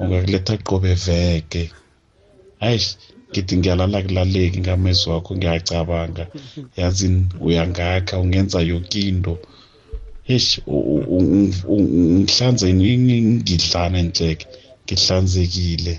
[0.00, 1.62] ungakuletha qobe veke
[2.62, 2.88] hayish
[3.30, 6.24] ngithi ngiyalala kulaleki ngamezwi wakho ngiyacabanga
[6.78, 9.34] yazini uyangakha ungenza yoke into
[10.32, 10.50] eish
[12.20, 14.44] ngihlanze ngidlana enhleke
[14.84, 15.94] ngihlanzekile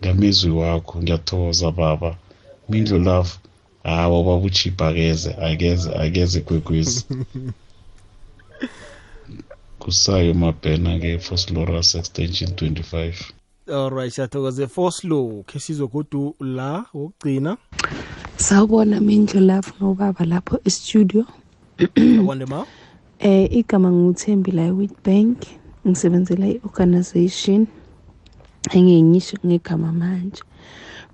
[0.00, 2.16] ngamezwi wakho ngiyathokoza baba.
[2.68, 3.30] Mindlu love.
[3.82, 7.04] Hawa babuchipa akeze akeze akeze kwekwezi
[9.78, 13.14] kusayo mabhena nge-foslorus extension 25
[13.72, 17.56] alright siyathokoze foslow khe sizwe godu la wokugcina.
[18.36, 21.24] Sawubona mindlu lapho nobaba lapho estudio.
[22.20, 22.66] Akwande ma?
[23.18, 25.38] Eh igama nguthembi la e-Witbank.
[25.86, 27.66] Ngisebenzela i-organization.
[28.70, 30.42] Engengisho ngegama manje.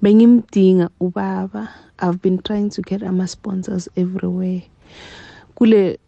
[0.02, 1.68] Bengimdinga ubaba.
[1.98, 4.62] I've been trying to get ama sponsors everywhere.
[5.54, 5.98] Kule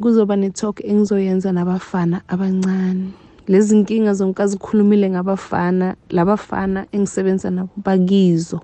[0.00, 3.12] kuzoba ne-talk engizoyenza nabafana abancane.
[3.48, 8.60] Lezi nkinga zonke azikhulumile ngabafana labafana engisebenza nabo bakizo.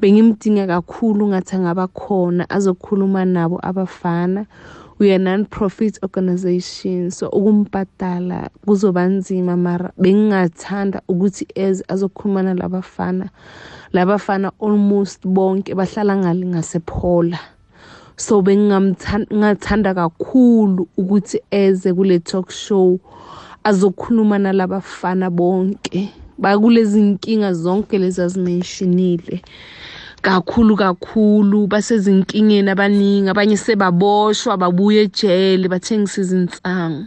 [0.00, 4.46] Bengimdinga kakhulu ngathi angaba khona azokhuluma nabo abafana.
[4.98, 9.56] We are non-profit organization so ukumbhadala kuzoba nzima.
[9.56, 13.30] Mara bengingathanda ukuthi eze azokhuluma nalabafana
[13.92, 17.38] labafana almost bonke bahlala ngale ngasephola
[18.16, 22.98] so bengingathanda kakhulu ukuthi eze kule talk show
[23.64, 26.10] azokhuluma nalabafana bonke.
[26.38, 29.42] Bakulezi nkinga zonke lezi azimentionile.
[30.26, 37.06] Kakhulu kakhulu basezinkingeni abaningi abanye sebaboshwa babuye ejele bathengisa izinsango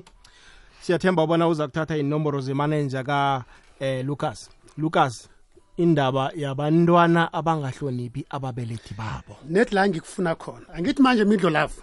[0.82, 3.44] siyathemba ubona uza kuthatha inomboro zemanager ka
[3.80, 4.50] eh, lucas.
[4.78, 5.28] Lucas
[5.76, 9.36] indaba yabantwana abangahloniphi ababelethi babo?
[9.48, 10.66] Net la ngikufuna khona.
[10.74, 11.82] Angithi manje midlo lavo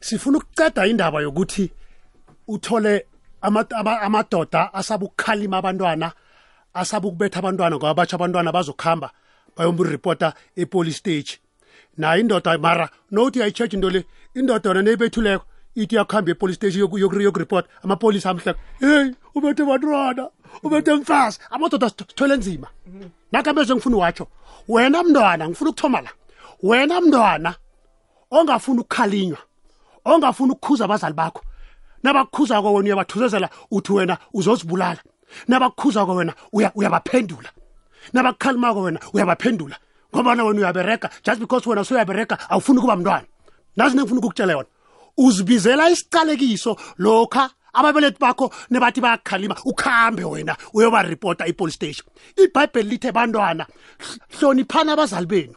[0.00, 1.70] sifuna ukuceda indaba yokuthi
[2.48, 3.06] uthole
[3.42, 6.12] ama- ama- amadoda asaba ukukhalima abantwana
[6.74, 9.10] asaba ukubetha abantwana ngoba batsho abantwana bazokuhamba.
[9.56, 11.38] Bayomripota epolice stage.
[11.96, 15.44] Nayo indoda mara nokuthi uyayi-check into le indoda yona neyibethuleko
[15.74, 20.28] ithi iyakuhamba epolice stage yoku- yoku- yokuripota amapolisa amhleka heyi ubethe abantwana
[20.62, 22.66] ubethe mfazi amadoda sithwele nzima.
[23.32, 24.26] Nakameze ngifuna watsho
[24.68, 26.10] wena mntwana ngifuna ukuthoma la.
[26.62, 27.54] Wena mntwana
[28.30, 29.38] ongafuni ukukhalinywa
[30.04, 31.42] ongafuni ukukhuza abazali bakho
[32.02, 34.98] nabakukhuzako wena uyabathuzezela uthi wena uzozibulala
[35.48, 37.48] nabakukhuzako wena uya- uyabaphendula.
[38.12, 39.76] Nabakukhalimako wena uyabaphendula
[40.14, 43.26] ngobana wena uyabereka just because wena soyabereka awufuni ukuba mntwana.
[43.76, 44.68] Nazi nengifuna ukukutshela yona.
[45.16, 52.06] Uzibizela isiqalekiso lokha ababelethi bakho nebathi bayakukhalima ukhambe wena uyobaripota ipolice station.
[52.36, 53.66] Ibhayibheli lithe bantwana
[53.98, 55.54] hl- hloniphani abazali benu.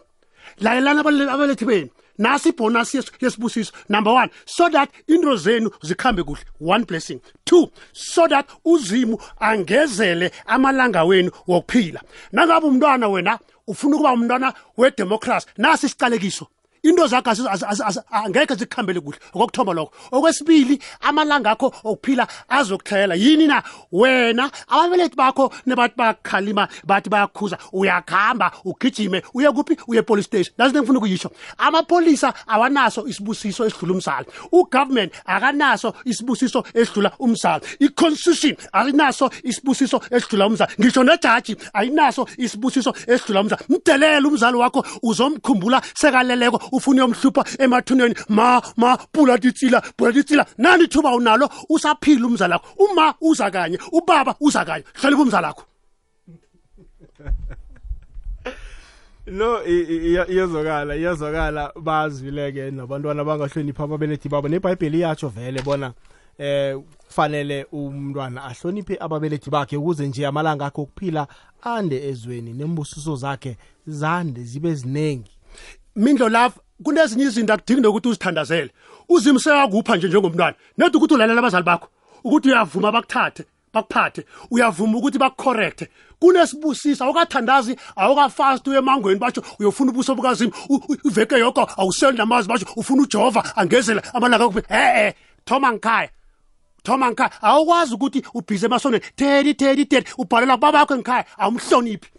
[0.59, 2.49] Layelani abale- abalethi benu nasi
[2.97, 6.43] yes- yesibusiso number one so that into zenu zikhambe kuhle.
[6.59, 7.19] One blessing.
[7.45, 12.01] Two so that uzimu angezele amalanga wenu wokuphila.
[12.31, 16.47] Nangabe umntwana wena ufuna ukuba umntwana wedemocracy nasi isiqalekiso
[16.83, 19.19] into zakho azi- azi- azi- azi- angekhe zikuhambele kuhle.
[19.33, 19.91] Okokuthoma lokho.
[20.11, 23.63] Okwesibili amalanga akho okuphila azokuhlayela yini na?
[23.91, 29.77] Wena ababelethi bakho nebathi bayakukhalima bathi bayakukhuza uyakuhamba ugijime uye kuphi?
[29.87, 30.53] Uye police station.
[30.57, 31.31] Nazi nengifuna ukuyisho.
[31.57, 40.71] Amapolisa awanaso isibusiso esidlula umzala ugovernment akanaso isibusiso esidlula umzala i-constitution ayinaso isibusiso esidlula umzala
[40.79, 48.15] ngisho nejaji ayinaso isibusiso esidlula umzala mdelela umzali wakho uzomkhumbula sekaleleko ufuna uyomhlupha emathuneni.
[48.29, 51.49] Ma ma pula titsila pula titsila nani ithuba unalo?
[51.69, 54.83] Usaphila umzali wakho uma uza kanye ubaba uza kanye.
[54.93, 55.63] Hlonipha umzali wakho
[59.67, 61.71] iya- iyazwakala iyazwakala.
[61.75, 64.47] Bazwile-ke nabantwana abangahloniphi ababelethi babo.
[64.47, 65.93] Nebhayibheli iyatsho vele bona
[66.39, 71.27] eh kufanele umntwana ahloniphe ababelethi bakhe ukuze nje amalanga akhe okuphila
[71.61, 72.53] ande ezweni.
[72.53, 73.57] Nembusiso zakhe
[73.87, 75.36] zande zibe ziningi
[75.97, 78.71] mindlo lapha kunezinye izinto akudingi nokuthi uzithandazele.
[79.09, 80.55] Uzimo seyakupha nje njengomntwana.
[80.77, 81.87] Nedi ukuthi ulalela abazali bakho
[82.23, 83.43] ukuthi uyavuma bakuthathe
[83.73, 84.25] bakuphathe.
[84.51, 85.89] Uyavuma ukuthi bakucorrecte
[86.19, 92.47] kunesibusisa awukathandazi awukafasti uye emangweni batsho uyofuna ubuso bukazimu u- u- iveke yoko awuseli namazi
[92.47, 95.13] batsho ufuna ujehova angezele amalanga akuphela e-e
[95.45, 96.09] thoma ngikhaya
[96.83, 102.09] thoma ngikhaya awukwazi ukuthi ubhize emasonweni thedi thedi thedi ubhalela babakho ngikhaya awumhloniphi.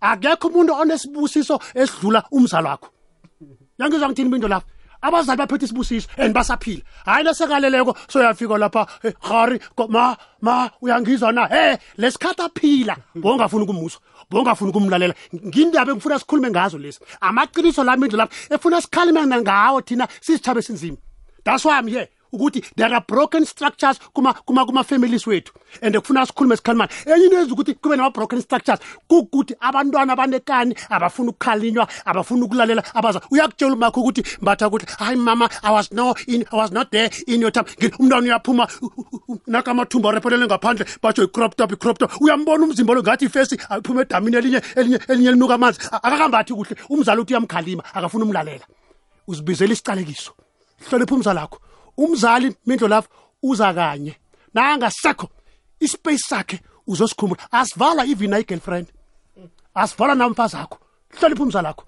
[0.00, 2.88] Akekho umuntu onesibusiso esidlula umzali wakho
[3.78, 4.66] yangizwa ngithini into lapha?
[5.02, 6.82] Abazali baphethe isibusiso and basaphila.
[7.04, 11.46] Hayi lesekaleleko soyafika lapha eh, hari ko- ma ma uyangizwa na?
[11.46, 14.00] He lesikhathi aphila bongafuni ukumuzwa
[14.30, 15.14] bongafuni ukumlalela.
[15.34, 17.00] Ngindaba engifuna sikhulume ngazo lesi.
[17.20, 20.96] Amaqiniso lami indlu lapha efuna sikhalime nangawo thina sisithabe sinzima.
[21.44, 24.64] That's why i'm here ukuthi there are broken structures kuma kuma
[25.26, 25.52] wethu.
[25.82, 30.74] And kufuna sikhulume sikhalimana enye into yenza ukuthi kube nama broken structures kukuthi abantwana abanekani
[30.90, 33.20] abafuna ukukhalinywa abafuna ukulalela abaza.
[33.30, 37.10] Uyakutshela umakho ukuthi mbatha ukuthi hayi mama i was no in i was not there
[37.26, 37.66] in your time.
[37.98, 42.64] Umntwana uyaphuma u- u- u- naka amathumba arephelele ngaphandle batsho i-crop top i-crop top uyambona
[42.64, 45.78] umzimba lo ngathi ifesi aphuma edamini elinye elinye elinye linuka amanzi.
[46.02, 48.64] Akakambathi kuhle umzali uthi uyamkhalima akafuna umlalela.
[49.28, 50.32] Uzibizela isiqalekiso
[50.88, 51.58] hlonipha umzali wakho
[51.96, 53.08] umzali mindlo lapho
[53.42, 54.16] uza kanye.
[54.54, 55.28] Nangasekho
[55.80, 58.86] ispace sakhe uzosikhumbula asivala even na i-girlfriend.
[59.74, 60.78] Asivala namfazi akho
[61.18, 61.84] hlonipha umzali wakho.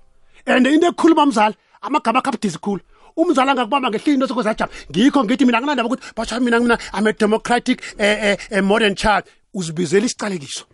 [0.47, 2.81] And into ekhuluma umzali amagama akho abudisi khulu.
[3.17, 7.07] Umzali angakubamba ngehliya into soko zajama ngikho ngithi mina nginandaba ukuthi basha mina mina i'm
[7.07, 9.25] a democratic eh, eh, eh, modern child.
[9.55, 10.65] Uzibizela isiqalekiso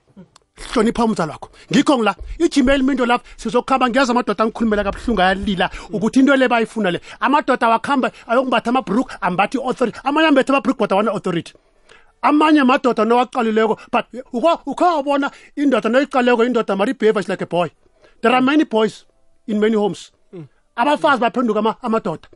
[0.58, 1.50] hlonipha umzali wakho.
[1.72, 5.70] Ngikho ngila ijimeli minto lapho sizokuhamba ngiyazi amadoda angikhulumela kabuhlungu ayalila.
[5.90, 7.00] Ukuthi into le bayifuna le.
[7.20, 9.98] Amadoda awakuhamba ayokumbatha amabhruk ambathi i-authority.
[10.04, 11.52] Amanye ambethe amabhruk kodwa awana authority
[12.22, 14.04] amanye amadoda nowaqalileko but
[14.66, 17.68] ukhawabona indoda noyiqaleko indoda mari behavior is like a boy.
[18.22, 19.04] There are many boys
[19.46, 20.10] in many homes.
[20.76, 22.28] Abafazi baphenduka ama- amadoda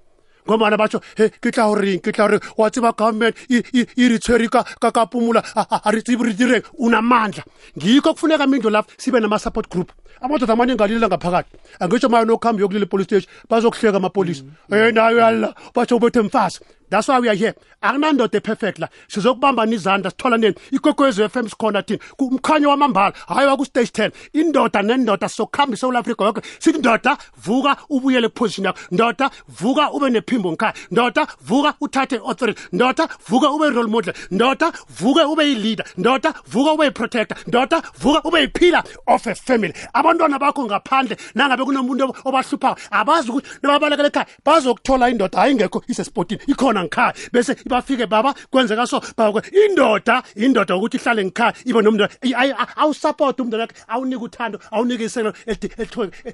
[0.48, 2.00] ngomana batsho he ke tla o reng?
[2.00, 2.40] Ke tla o reng?
[2.56, 6.24] Wa tseba government e- e e re tshwere ka ka- ka pumula a- re tsebe
[6.24, 7.44] re direng unamandla
[7.76, 9.92] ngikho kufuneka mindlu lapho sibe nama-support group.
[10.20, 11.50] Amadoda amanye ngalilela ngaphakathi.
[11.80, 16.58] Angitsho mayo nokuhambe yokulila police station bazokuhleka amapolisa um nayo yalla batsho ubethe mfazi
[16.90, 17.54] that's why we are here.
[17.82, 20.54] Akunandoda eperfect la sizokubambana izandla sithola nini?
[20.72, 21.98] Ikwekwezi f m sikhona thina.
[22.16, 24.10] Ku- umkhanyo wamambala hayi waku-stage ten.
[24.32, 28.78] Indoda nendoda sizokuhamba isouth africa yonke sithi ndoda vuka ubuyele kuposition yakho.
[28.90, 32.60] Ndoda vuka ube nephimbo ngikhaya ndoda vuka uthathe i-authority.
[32.72, 34.14] Ndoda vuka ube i-role model.
[34.30, 39.74] Ndoda vuka ube yi-leader ndoda vuka ube yi-protector ndoda vuka ube yi-pillar of a family.
[39.94, 45.38] Abantwana bakho ngaphandle nangabe kunomuntu obahluphayo abazi ukuthi nababalekela ekhaya bazokuthola indoda.
[45.38, 51.24] Hayi ingekho isespotini ikhona ngikhaya bese bafike baba kwenzeka so baba indoda indoda ukuthi ihlale
[51.24, 55.32] ngikhaya ibe ay- awusupport umntwana wakhe awunike uthando awunike iselo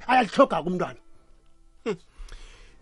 [0.07, 0.99] ayalihloga kumntwana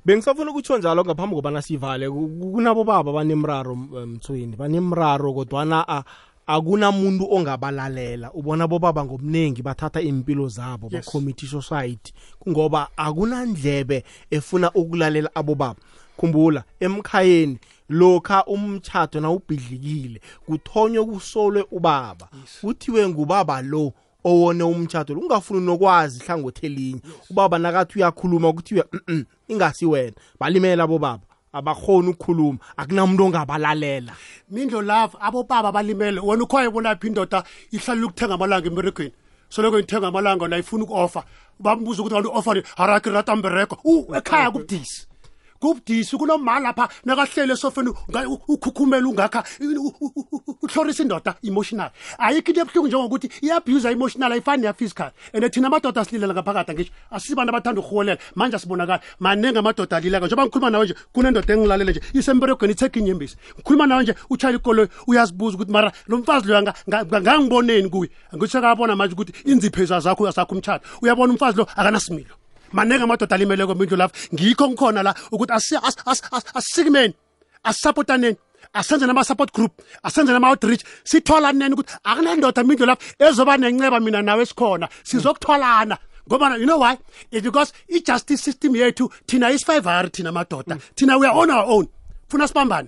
[0.05, 6.03] bengisafuna ukutsho njalo ngaphambi kobana sivale ku- ku- kunabo baba banemraro mthweni banemraro kodwana
[6.47, 8.31] akunamuntu ongabalalela.
[8.35, 15.79] Ubona bobaba ngomningi bathatha impilo zabo bacommit society kungoba akunandlebe efuna ukulalela abobaba.
[16.17, 17.59] Khumbula emkhayeni
[17.89, 22.29] lokha umtshato nawubhidlikile kuthonywe kusolwe ubaba.
[22.61, 23.93] Kuthiwe ngubaba lo
[24.23, 27.01] owone umtshato lo ungafuni nokwazi ihlangothi elinye.
[27.29, 30.13] Ubaba nakathi uyakhuluma kuthiwe "Mm-mm, ingasi wena.
[30.39, 34.13] Balimela abobaba abakhoni ukukhuluma akunamuntu ongabalalela.
[34.49, 39.13] Mindlo love abobaba balimele wena ukhoye bonaphi indoda ihlalela ukuthenga amalanga emberegweni.
[39.49, 41.23] Soloko ithenga amalanga na ifuna uku-offer.
[41.59, 45.07] Bambuza ukuthi kanti u-offer haraki ratambereko u ekhaya kubudisi.
[45.63, 47.91] Kubudisi kunomali lapha nakahlele esofeni
[48.47, 49.43] ukhukhumela ungakha
[50.61, 51.91] uhlorisa indoda emotional.
[52.19, 57.49] Ayikho into ebuhlungu njengokuthi i-abuse emotional ayifani neya-physical and thina amadoda sililela ngaphakathi angisho asisibantu
[57.49, 58.19] abathanda ukuholela.
[58.35, 60.25] Manje asibonakali maningi amadoda alileka.
[60.25, 64.89] Njengoba ngikhuluma nawe nje kunendoda engilalele nje isemberegweni ithekhe inyembezi ngikhuluma nawe nje utshayela ikoloyi
[65.07, 66.73] uyazibuza ukuthi mara lo mfazi loyo
[67.21, 68.09] ngangiboneni kuye?
[68.33, 72.42] Angitsho akabona manje ukuthi inzipheza zakho zakho umtshato uyabona umfazi lo akanasimilo
[72.73, 77.13] maningi amadoda alimeleko mindlu lafa ngikho ngikhona la ukuthi asi- as- as- as- asisikimeni
[77.63, 78.37] asisapotaneni
[78.73, 79.71] asenze nama-support group.
[80.03, 85.97] Asenze nama-outreach sitholaneni ukuthi akunendoda mindlu lapha ezoba nenceba mina nawe esikhona sizokuthwalana
[86.27, 86.97] ngoba you know why?
[87.31, 90.79] Is because i-justice system yethu thina isifayivari thina madoda.
[90.95, 91.87] Thina we are on our own.
[92.29, 92.87] Funa sibambane.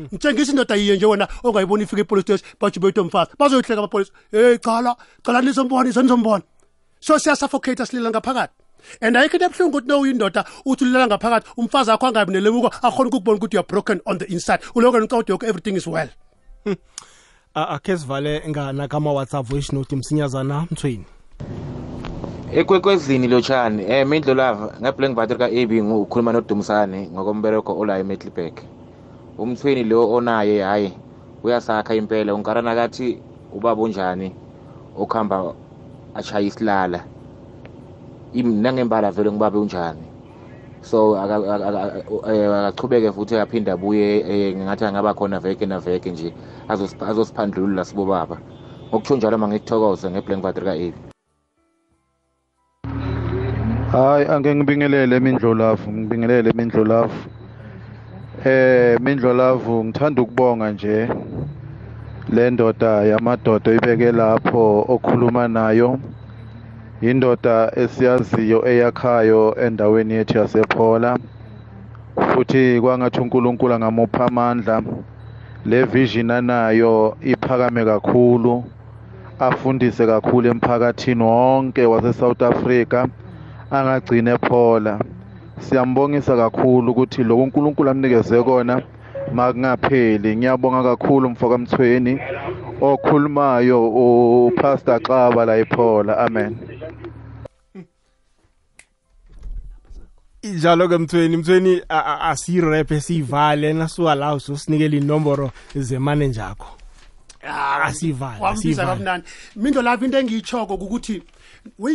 [0.00, 4.96] Ngitshengisa indoda yiye nje wena ongayiboni ifika epolice station batsho mfazi bazoyihleka amapolisa hey cala
[5.22, 6.42] cala nizombona nizombona.
[7.00, 8.52] So siyasuffocate silila ngaphakathi
[9.00, 13.36] and ayikho into ebuhlungu ukuthi nowuyindoda uthi ulilela ngaphakathi umfazi akho angabi nelemuko akhona ukukubona
[13.38, 14.60] ukuthi youare broken on the inside.
[14.74, 16.08] Uloko nicawuthi yoko everything is well.
[17.54, 21.04] A- akhe sivale nganakama-whatsapp voice note msinyazana mthweni.
[22.52, 28.62] Ekwekwezini lotshani um mindlo lava ngaphle ngivathi ka-ab ukhuluma nodumisane ngokombereko olayo emetlibek
[29.38, 30.92] umthweni lo onaye hhayi
[31.42, 32.34] uyasakha impela.
[32.34, 33.18] Unkarana kathi
[33.52, 34.32] ubaba unjani
[34.98, 35.54] okuhamba
[36.14, 36.98] ashaya isilala?
[36.98, 37.13] Im-
[38.42, 40.06] nangembala vele ngibabe unjani.
[40.82, 46.10] So aka- aka- aka- eh, akachubeke futhi aphinde abuye eh, ngathi angaba khona veke naveke
[46.10, 46.34] nje
[46.68, 48.38] azosiph- azosiphandlulula sibobaba.
[48.90, 50.94] Ngokutsho njalo ma ngikuthokoze ngeblank battery ka-ab
[53.92, 57.18] hayi ake ngibingelele mindlolavu ngibingelele mindlolavu
[58.44, 61.08] eh mindlolavu ngithanda ukubonga nje
[62.28, 65.98] le ndoda yamadoda oyibeke lapho okhuluma nayo.
[67.00, 71.18] Indoda esiyaziyo eyakhayo endaweni yethu yasephola
[72.28, 74.82] futhi kwangathi uNkulunkulu angamupha amandla
[75.64, 78.64] le vision anayo iphakame kakhulu
[79.38, 83.06] afundise kakhulu emphakathini wonke wase South Africa
[83.70, 84.98] angagcine ephola
[85.58, 88.82] siyambongisa kakhulu ukuthi lokhu uNkulunkulu amnikeze kona
[89.34, 90.36] makungapheli.
[90.36, 92.18] Ngiyabonga kakhulu mfoka mthweni
[92.80, 93.88] okhulumayo
[94.46, 96.56] upastor Xaba la iphola amen.
[100.44, 106.76] Njalo ke mthweni mthweni a- a- asiyirep esiyivale nasuka la usosinikela inomboro zemanager akho
[107.82, 109.26] asiyivale wambiza asiyivale kamnandi.
[109.56, 111.22] Mindo lapho into engiyitshoko ukuthi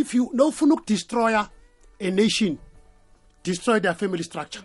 [0.02, 1.50] if you nowufuna ukudestroya
[2.00, 2.58] a nation
[3.43, 4.64] destroy their family structure.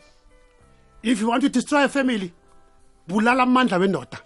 [1.03, 2.33] If you want to destroy a family
[3.09, 4.19] bulala amandla wendoda.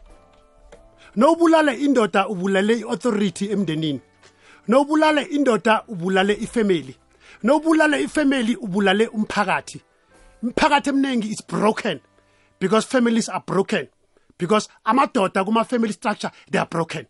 [1.17, 4.01] Nowubulale indoda ubulale i-authority emndenini.
[4.69, 6.95] Nowubulale indoda ubulale ifamily.
[7.43, 9.80] Nowubulale ifamily ubulale umphakathi.
[10.43, 12.01] Umphakathi eminingi is broken
[12.61, 13.89] because families are broken.
[14.39, 17.07] Because amadoda kuma-family structure they are broken.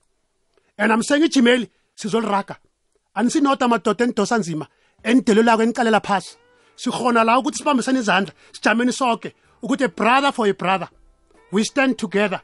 [0.78, 2.56] And i'm saying ijimeli sizoliraga.
[3.14, 4.66] Anisinodwa amadoda enidosa nzima
[5.02, 6.36] enidelelako eniqalela phasi.
[6.76, 10.88] Sikhona la ukuthi sibambisane izandla sijameni sonke ukuthi a brother for a brother.
[11.52, 12.40] We stand together.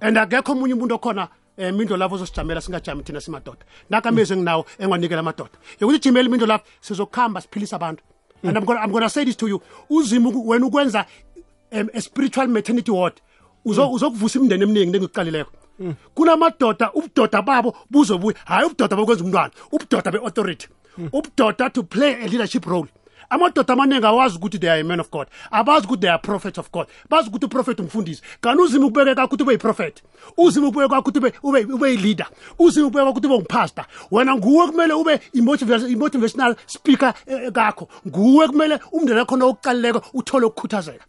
[0.00, 1.28] And akekho omunye umuntu okhona
[1.58, 3.64] um mindlo lapho ozosijamela singajami thina simadoda.
[3.90, 5.56] Nakamezwi enginawo engiwanikela amadoda.
[5.80, 8.02] Yokuthi jimeli mindlo lapho sizokuhamba siphilisa abantu.
[8.44, 11.06] And I'm gonna, I'm gonna say this to you uzima uku- wena ukwenza
[11.72, 13.14] um, a spiritual maternity ward
[13.66, 15.50] uzo- uzokuvusa imindeni eminingi nengikuqalileko
[16.14, 20.68] kunamadoda ubudoda babo buzobuya hhayi ubudoda bokwenza umntwana ubudoda be-authority
[21.12, 22.88] ubudoda to play a leadership role.
[23.30, 25.26] Amadoda amaningi awazi ukuthi they are a man of god.
[25.50, 26.86] Abazi ukuthi they are prophet of god.
[27.10, 28.22] Bazi ukuthi uprofethi umfundisi.
[28.40, 30.02] Kanti uzima ukubekeka ukuthi ube yiprofethi
[30.36, 32.26] uzima ukubekeka ukuthi ube- ube ube yi-leader.
[32.58, 37.88] Uzima ukubekeka ukuthi ube ngupasta wena nguwe kumele ube i-motiva- i-motivational speaker eh, kakho.
[38.08, 41.04] Nguwe kumele umndeni wakhona okuqalileko uthole ukukhuthazeka.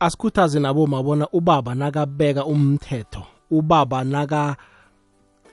[0.00, 3.22] Asikhuthaze nabo mabona ubaba nakabeka umthetho.
[3.50, 4.56] Ubaba naka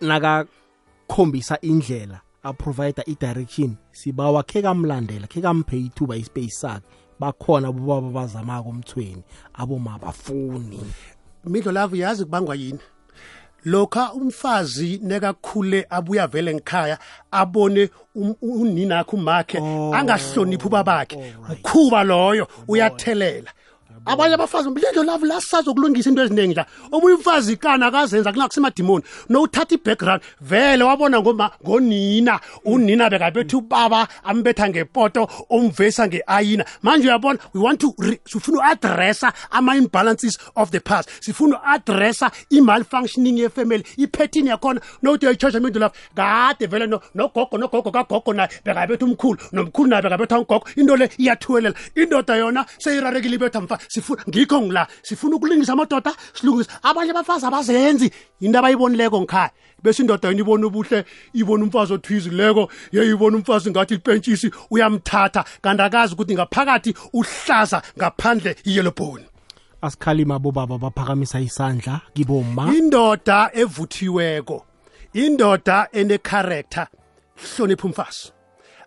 [0.02, 2.22] nakakhombisa indlela.
[2.44, 3.78] Aprovide i-direction.
[3.92, 6.82] Sibawa khe kamlandela khe kamphe ithuba ispace sakhe.
[7.20, 9.24] Bakhona abobaba bazamako umthweni
[9.54, 10.80] aboma bafuni
[11.46, 12.80] midlo lavo yazi kubangwa yini?
[13.66, 16.98] Lokha umfazi nekakhule abuya vele ngikhaya
[17.32, 19.58] abone um- unina akhe umakhe
[19.94, 21.34] angahloniphi ubabakhe.
[21.52, 23.52] ukhuba loyo uyathelela
[24.06, 30.22] abanye abafazi mlindo lavo lasazokulungisa into eziningi la omunye umfazi ikana akazenza kunakusemadimoni nowuthatha i-background
[30.42, 36.66] vele wabona ngoma ngonina unina bekabetha ubaba ambetha ngepoto omvesa nge-ayina.
[36.84, 41.10] Manje uyabona we want to re- sifuna u-adressa ama-imbalances of the past.
[41.20, 44.82] Sifuna u-adressa i-malfunctioning yefamily iphethini yakhona.
[45.04, 50.02] Nokuthi uyayichosha imindlu lapho kade vele no- nogogo nogogo kagogo naye bekabetha umkhulu nomkhulu naye
[50.02, 50.66] bekabetha ugogo.
[50.76, 51.76] Into le iyathuwelela.
[51.96, 53.78] Indoda yona seyirarekile ibetha mfa.
[53.92, 54.88] Sifuna ngikho ngila.
[55.02, 58.12] Sifuna ukulungisa amadoda silungisa abanye abafazi abazenzi.
[58.40, 59.52] Into abayibonileko ngikhaya?
[59.84, 65.44] Bese indoda yona ibona ubuhle ibona umfazi othwizileko ye ibona umfazi ngathi lipentshisi uyamthatha.
[65.62, 69.26] Kanti akazi ukuthi ngaphakathi uhlaza ngaphandle iyelobhoni
[69.82, 74.66] asikhalima bobaba baphakamisa isandla kiboma indoda evuthiweko
[75.14, 76.88] indoda enecharacter
[77.36, 78.32] hlonipha umfazi.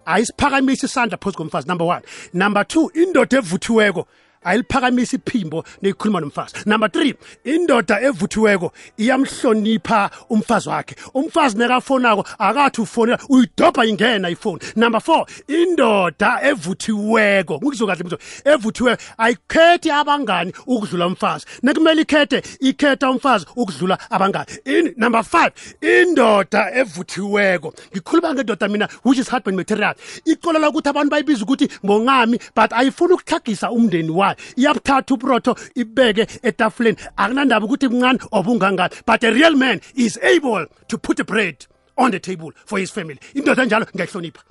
[0.06, 2.02] Ayisiphakamisa isandla phezu komfazi number one.
[2.32, 4.06] Number two indoda evuthiweko
[4.44, 6.54] ayiliphakamisa iphimbo neyikhuluma nomfazi.
[6.66, 7.14] Number three
[7.44, 10.96] indoda evuthiweko iyamhlonipha umfazi wakhe.
[11.14, 14.60] Umfazi nekafonako akathi ufonela uyidobha ingena ifoni.
[14.76, 21.46] Number four indoda evuthiweko ngikuzwe kahle mzo evuthiweko ayikhethi abangani ukudlula umfazi.
[21.62, 24.46] Nekumele ikhethe ikhetha umfazi ukudlula abangani.
[24.64, 27.74] In, number five indoda evuthiweko.
[27.92, 29.94] Ngikhuluma ngendoda mina which is husband material.
[30.24, 36.96] Ixolela ukuthi abantu bayibiza ukuthi ngongami but ayifuni ukuhlagisa umndeni wayo iyabuthatha uprotho ibeke etafuleni.
[37.16, 41.66] Akunandaba ukuthi mncane obungangani but a real man is able to put a bread
[41.96, 43.18] on the table for his family.
[43.34, 44.42] Indoda enjalo ngiyayihlonipha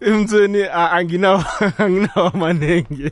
[0.00, 1.44] emthweni a- anginawo
[1.78, 3.10] anginawo amanengi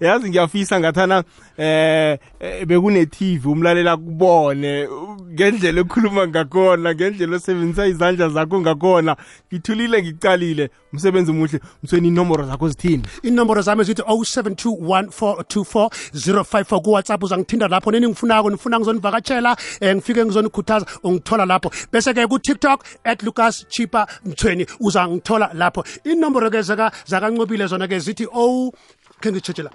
[0.00, 1.24] yazi ngiyafisa ngathana
[1.56, 4.88] eh eh, bekune TV umlalela kubone.
[5.32, 9.16] Ngendlela ekhuluma ngakhona ngendlela osebenzisa izandla zakho ngakhona.
[9.52, 10.70] Ngithulile ngicalile.
[10.92, 11.60] Umsebenzi omuhle.
[11.82, 13.02] Mthweni inomboro zakho zithini?
[13.22, 17.90] Inomboro zami zithi 0721424054 kuwhatsapp uzangithinda lapho.
[17.90, 21.70] Nini ngifunako nifuna ngizonivakatshela um ngifike ngizonikhuthaza ungithola lapho.
[21.92, 26.62] Bese-ke kutiktok at lucas chipa mthweni uzangithola lapho inomboro-ke
[27.06, 28.72] zakancobile zona-ke zithi o
[29.20, 29.70] khe ngizitshetshe la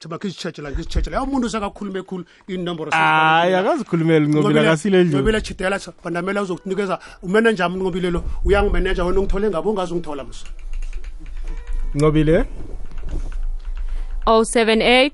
[0.00, 5.80] thiba ngizitshetshe ngizitshetshe la umuntu sekakhulume khulu inomboro hayi akazikhulumeli ncobile akasile endlini ncobile chidela
[6.04, 6.98] bandamela uzokunikeza.
[7.22, 8.24] Umeneja mntu ncobile lo?
[8.44, 10.46] Uyangimeneja wena ungithole ngabe ungazi ungithola mso
[11.94, 12.44] ncobile
[14.26, 15.10] 078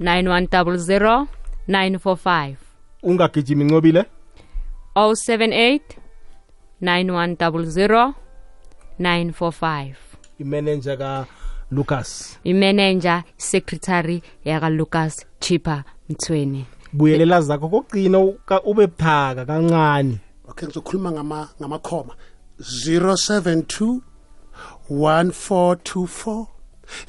[0.00, 1.26] 9100
[1.68, 2.54] 945
[3.02, 4.04] ungagijimi ncobile
[4.94, 5.80] 078
[6.82, 8.12] 9100
[9.00, 9.94] 945
[10.38, 11.26] imanager ka
[11.70, 16.66] Lucas imanager secretary yaka Lucas Chipa Mthweni.
[16.92, 18.18] Buyelela zakho kokugcina
[18.64, 20.18] ube buthaka kancane.
[20.48, 22.14] Okay ngizokhuluma ngama ngamakhoma.
[22.60, 24.00] 072
[24.90, 26.46] 1424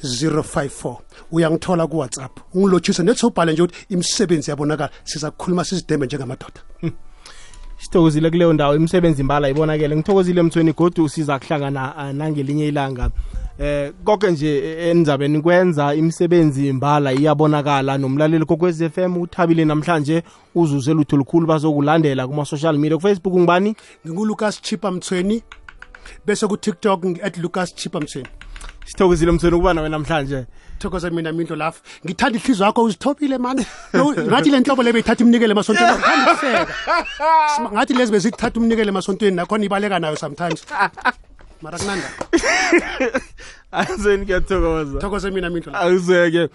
[0.02, 0.96] 054
[1.32, 4.90] uyangithola ku WhatsApp ungilotshise nethi ubhale nje ukuthi imisebenzi yabonakala.
[5.04, 6.60] Siza kukhuluma sizidembe njengamadoda.
[7.78, 8.76] Sithokozile kuleyo ndawo.
[8.76, 9.96] Imisebenzi imbala ibonakele.
[9.96, 13.10] Ngithokozile mthweni godu siza kuhlangana ah, nangelinye ilanga.
[13.58, 17.98] Eh konke nje eh, enizabe nikwenza imisebenzi imbala iyabonakala.
[17.98, 20.22] Nomlaleli kokwez FM uthabile namhlanje.
[20.54, 22.96] Uzuze lutho lukhulu bazokulandela kuma social media.
[22.96, 23.74] Ku Facebook ngibani
[24.06, 25.42] ngingulucas chipa mthweni
[26.26, 28.28] bese ku TikTok at lucas chipa mthweni
[28.88, 30.46] sithokozile mthweni ukuba nawe namhlanje.
[30.78, 31.82] Thokoza mina mindlo lafu.
[32.06, 38.12] Ngithanda ihliziyo yakho uzithobile mani ngathi le nhlobo le beyithatha imnikele emasontweni ngithanda ngathi lezi
[38.12, 40.64] bezithatha umnikele emasontweni nakhona ibaleka nayo sometimes.
[41.62, 42.08] Mara kunanda
[43.72, 44.98] azeni kuyathokoza.
[44.98, 46.48] Thokoze mina mindlo awuzeke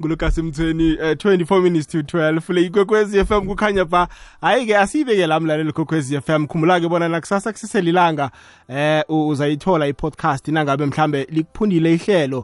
[0.00, 4.08] ngulukas mthweni uh, 24 minutes to 12 le ikwekwezi m kukhanya ba
[4.40, 5.72] hayi-ke asiyibeke la mlaleli
[6.16, 6.46] f m.
[6.46, 8.30] Khumbula-ke bona nakusasa kusiselilanga
[8.68, 12.38] um uh, uzayithola i-podcast nangabe mhlambe likuphundile ihlelo